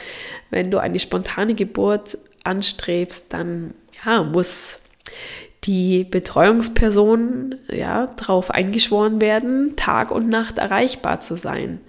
wenn 0.51 0.69
du 0.69 0.77
eine 0.79 0.99
spontane 0.99 1.55
Geburt 1.55 2.15
anstrebst, 2.47 3.25
dann 3.29 3.73
ja, 4.05 4.23
muss 4.23 4.79
die 5.63 6.03
Betreuungsperson 6.03 7.55
ja 7.71 8.07
darauf 8.17 8.51
eingeschworen 8.51 9.19
werden, 9.21 9.75
Tag 9.75 10.11
und 10.11 10.29
Nacht 10.29 10.57
erreichbar 10.57 11.21
zu 11.21 11.35
sein. 11.35 11.81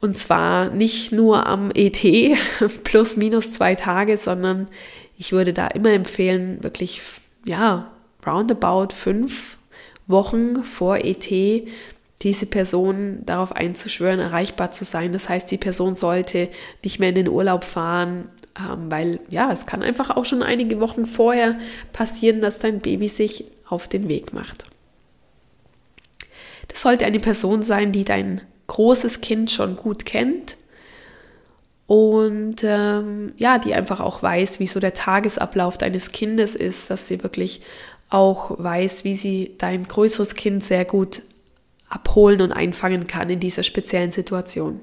Und 0.00 0.18
zwar 0.18 0.70
nicht 0.70 1.12
nur 1.12 1.46
am 1.46 1.70
ET 1.74 2.02
plus 2.84 3.16
minus 3.16 3.52
zwei 3.52 3.74
Tage, 3.74 4.18
sondern 4.18 4.68
ich 5.16 5.32
würde 5.32 5.52
da 5.52 5.68
immer 5.68 5.90
empfehlen, 5.90 6.62
wirklich 6.62 7.00
ja 7.44 7.90
roundabout 8.26 8.94
fünf 8.94 9.56
Wochen 10.06 10.62
vor 10.62 10.98
ET 10.98 11.30
diese 12.22 12.46
Person 12.46 13.22
darauf 13.26 13.52
einzuschwören, 13.52 14.20
erreichbar 14.20 14.72
zu 14.72 14.84
sein. 14.84 15.12
Das 15.12 15.28
heißt, 15.28 15.50
die 15.50 15.58
Person 15.58 15.94
sollte 15.94 16.48
nicht 16.82 16.98
mehr 16.98 17.10
in 17.10 17.14
den 17.14 17.28
Urlaub 17.28 17.64
fahren, 17.64 18.28
ähm, 18.58 18.90
weil 18.90 19.20
ja, 19.28 19.50
es 19.52 19.66
kann 19.66 19.82
einfach 19.82 20.10
auch 20.10 20.24
schon 20.24 20.42
einige 20.42 20.80
Wochen 20.80 21.06
vorher 21.06 21.58
passieren, 21.92 22.40
dass 22.40 22.58
dein 22.58 22.80
Baby 22.80 23.08
sich 23.08 23.44
auf 23.68 23.88
den 23.88 24.08
Weg 24.08 24.32
macht. 24.32 24.64
Das 26.68 26.82
sollte 26.82 27.06
eine 27.06 27.20
Person 27.20 27.62
sein, 27.62 27.92
die 27.92 28.04
dein 28.04 28.40
großes 28.66 29.20
Kind 29.20 29.50
schon 29.50 29.76
gut 29.76 30.04
kennt 30.04 30.56
und 31.86 32.64
ähm, 32.64 33.32
ja, 33.36 33.58
die 33.58 33.74
einfach 33.74 34.00
auch 34.00 34.22
weiß, 34.22 34.58
wie 34.58 34.66
so 34.66 34.80
der 34.80 34.94
Tagesablauf 34.94 35.78
deines 35.78 36.10
Kindes 36.10 36.56
ist, 36.56 36.90
dass 36.90 37.06
sie 37.06 37.22
wirklich 37.22 37.62
auch 38.08 38.52
weiß, 38.58 39.04
wie 39.04 39.16
sie 39.16 39.54
dein 39.58 39.86
größeres 39.86 40.34
Kind 40.34 40.64
sehr 40.64 40.84
gut 40.84 41.22
abholen 41.88 42.40
und 42.40 42.52
einfangen 42.52 43.06
kann 43.06 43.30
in 43.30 43.40
dieser 43.40 43.62
speziellen 43.62 44.10
Situation. 44.10 44.80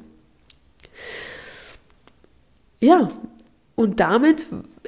Ja, 2.79 3.11
und 3.75 3.99
damit 3.99 4.45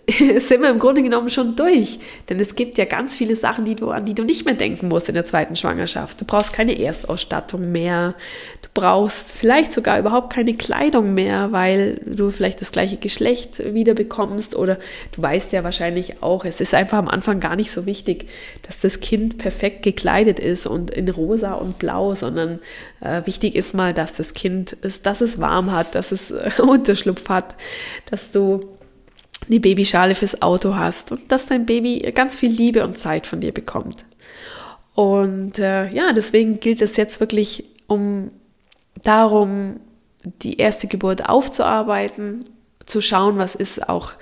sind 0.38 0.62
wir 0.62 0.70
im 0.70 0.80
Grunde 0.80 1.02
genommen 1.02 1.30
schon 1.30 1.56
durch. 1.56 2.00
Denn 2.30 2.40
es 2.40 2.56
gibt 2.56 2.78
ja 2.78 2.86
ganz 2.86 3.16
viele 3.16 3.36
Sachen, 3.36 3.66
die 3.66 3.76
du, 3.76 3.90
an 3.90 4.06
die 4.06 4.14
du 4.14 4.24
nicht 4.24 4.46
mehr 4.46 4.54
denken 4.54 4.88
musst 4.88 5.10
in 5.10 5.16
der 5.16 5.26
zweiten 5.26 5.56
Schwangerschaft. 5.56 6.22
Du 6.22 6.26
brauchst 6.26 6.54
keine 6.54 6.80
Erstausstattung 6.80 7.72
mehr. 7.72 8.14
Du 8.62 8.70
brauchst 8.74 9.32
vielleicht 9.32 9.74
sogar 9.74 9.98
überhaupt 9.98 10.32
keine 10.32 10.54
Kleidung 10.54 11.16
mehr, 11.16 11.52
weil 11.52 12.00
du 12.06 12.30
vielleicht 12.30 12.62
das 12.62 12.72
gleiche 12.72 12.98
Geschlecht 12.98 13.74
wieder 13.74 13.96
bekommst. 13.96 14.56
Oder 14.56 14.78
du 15.14 15.24
weißt 15.24 15.52
ja 15.54 15.64
wahrscheinlich 15.64 16.22
auch, 16.22 16.46
es 16.46 16.62
ist 16.62 16.76
einfach 16.76 17.00
am 17.00 17.08
Anfang 17.08 17.40
gar 17.40 17.56
nicht 17.56 17.72
so 17.72 17.88
wichtig, 17.88 18.28
dass 18.62 18.80
das 18.80 19.00
Kind 19.00 19.40
perfekt 19.40 19.82
gekleidet 19.82 20.40
ist 20.40 20.68
und 20.68 20.92
in 20.92 21.10
rosa 21.10 21.54
und 21.54 21.80
blau, 21.80 22.14
sondern 22.14 22.60
äh, 23.02 23.26
wichtig 23.26 23.56
ist 23.56 23.74
mal, 23.74 23.94
dass 23.94 24.14
das 24.14 24.36
Kind 24.36 24.74
ist, 24.74 25.08
dass 25.08 25.22
es 25.22 25.40
warm 25.40 25.72
hat, 25.72 25.96
dass 25.96 26.12
es 26.12 26.30
äh, 26.30 26.52
Unterschlupf 26.62 27.28
hat, 27.30 27.56
dass 28.12 28.32
du 28.32 28.75
die 29.48 29.60
Babyschale 29.60 30.16
fürs 30.16 30.42
Auto 30.42 30.76
hast 30.76 31.12
und 31.12 31.32
dass 31.32 31.46
dein 31.46 31.66
Baby 31.66 32.00
ganz 32.14 32.36
viel 32.36 32.52
Liebe 32.52 32.84
und 32.84 32.98
Zeit 32.98 33.28
von 33.28 33.42
dir 33.42 33.52
bekommt. 33.52 34.06
Und 34.96 35.60
äh, 35.60 35.90
ja, 35.90 36.14
deswegen 36.14 36.60
gilt 36.60 36.82
es 36.82 36.98
jetzt 36.98 37.20
wirklich 37.20 37.66
um 37.88 38.32
darum, 39.04 39.80
die 40.42 40.58
erste 40.58 40.88
Geburt 40.88 41.30
aufzuarbeiten, 41.30 42.46
zu 42.86 43.02
schauen, 43.02 43.38
was 43.38 43.56
ist 43.56 43.90
auch 43.90 44.14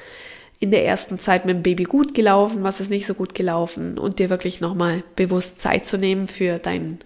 in 0.60 0.72
der 0.72 0.86
ersten 0.86 1.20
Zeit 1.20 1.46
mit 1.46 1.58
dem 1.58 1.64
Baby 1.64 1.84
gut 1.84 2.14
gelaufen, 2.14 2.64
was 2.64 2.80
ist 2.80 2.90
nicht 2.90 3.06
so 3.06 3.14
gut 3.14 3.36
gelaufen 3.36 3.98
und 3.98 4.20
dir 4.20 4.30
wirklich 4.30 4.62
nochmal 4.62 5.04
bewusst 5.16 5.62
Zeit 5.62 5.86
zu 5.86 5.98
nehmen 5.98 6.28
für 6.28 6.58
dein 6.58 7.00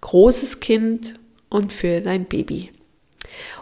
großes 0.00 0.60
Kind 0.60 1.14
und 1.50 1.72
für 1.72 2.00
dein 2.00 2.24
Baby. 2.24 2.70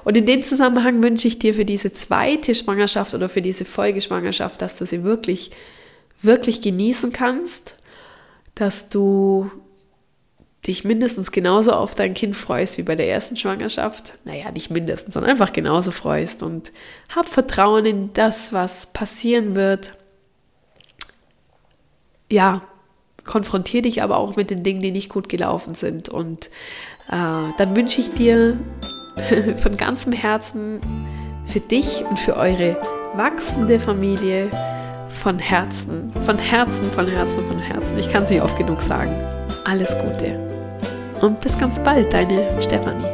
Und 0.04 0.16
in 0.16 0.26
dem 0.26 0.42
Zusammenhang 0.42 1.02
wünsche 1.02 1.28
ich 1.28 1.38
dir 1.38 1.54
für 1.54 1.64
diese 1.64 1.92
zweite 1.92 2.54
Schwangerschaft 2.54 3.14
oder 3.14 3.28
für 3.28 3.42
diese 3.42 3.64
Folgeschwangerschaft, 3.64 4.60
dass 4.62 4.76
du 4.76 4.86
sie 4.86 5.04
wirklich, 5.04 5.50
wirklich 6.22 6.62
genießen 6.62 7.12
kannst, 7.12 7.76
dass 8.54 8.88
du 8.88 9.50
dich 10.66 10.84
mindestens 10.84 11.30
genauso 11.30 11.72
auf 11.72 11.94
dein 11.94 12.14
Kind 12.14 12.36
freust 12.36 12.78
wie 12.78 12.82
bei 12.82 12.96
der 12.96 13.08
ersten 13.08 13.36
Schwangerschaft. 13.36 14.14
Naja, 14.24 14.50
nicht 14.50 14.70
mindestens, 14.70 15.14
sondern 15.14 15.30
einfach 15.30 15.52
genauso 15.52 15.90
freust 15.90 16.42
und 16.42 16.72
hab 17.14 17.26
Vertrauen 17.26 17.86
in 17.86 18.12
das, 18.12 18.52
was 18.52 18.88
passieren 18.88 19.54
wird. 19.54 19.92
Ja, 22.30 22.62
konfrontiere 23.24 23.82
dich 23.82 24.02
aber 24.02 24.16
auch 24.16 24.36
mit 24.36 24.50
den 24.50 24.62
Dingen, 24.64 24.80
die 24.80 24.90
nicht 24.90 25.08
gut 25.08 25.28
gelaufen 25.28 25.74
sind. 25.74 26.08
Und 26.08 26.46
äh, 27.08 27.52
dann 27.56 27.76
wünsche 27.76 28.00
ich 28.00 28.12
dir 28.12 28.58
von 29.62 29.76
ganzem 29.76 30.12
Herzen 30.12 30.80
für 31.48 31.60
dich 31.60 32.04
und 32.08 32.18
für 32.18 32.36
eure 32.36 32.76
wachsende 33.14 33.80
Familie 33.80 34.48
von 35.22 35.38
Herzen, 35.38 36.12
von 36.26 36.38
Herzen, 36.38 36.84
von 36.92 37.06
Herzen, 37.06 37.46
von 37.48 37.58
Herzen. 37.58 37.98
Ich 37.98 38.12
kann 38.12 38.22
es 38.22 38.30
nicht 38.30 38.42
oft 38.42 38.56
genug 38.56 38.80
sagen. 38.82 39.12
Alles 39.64 39.88
Gute. 39.98 40.38
Und 41.20 41.40
bis 41.40 41.58
ganz 41.58 41.80
bald, 41.80 42.12
deine 42.12 42.46
Stefanie. 42.62 43.06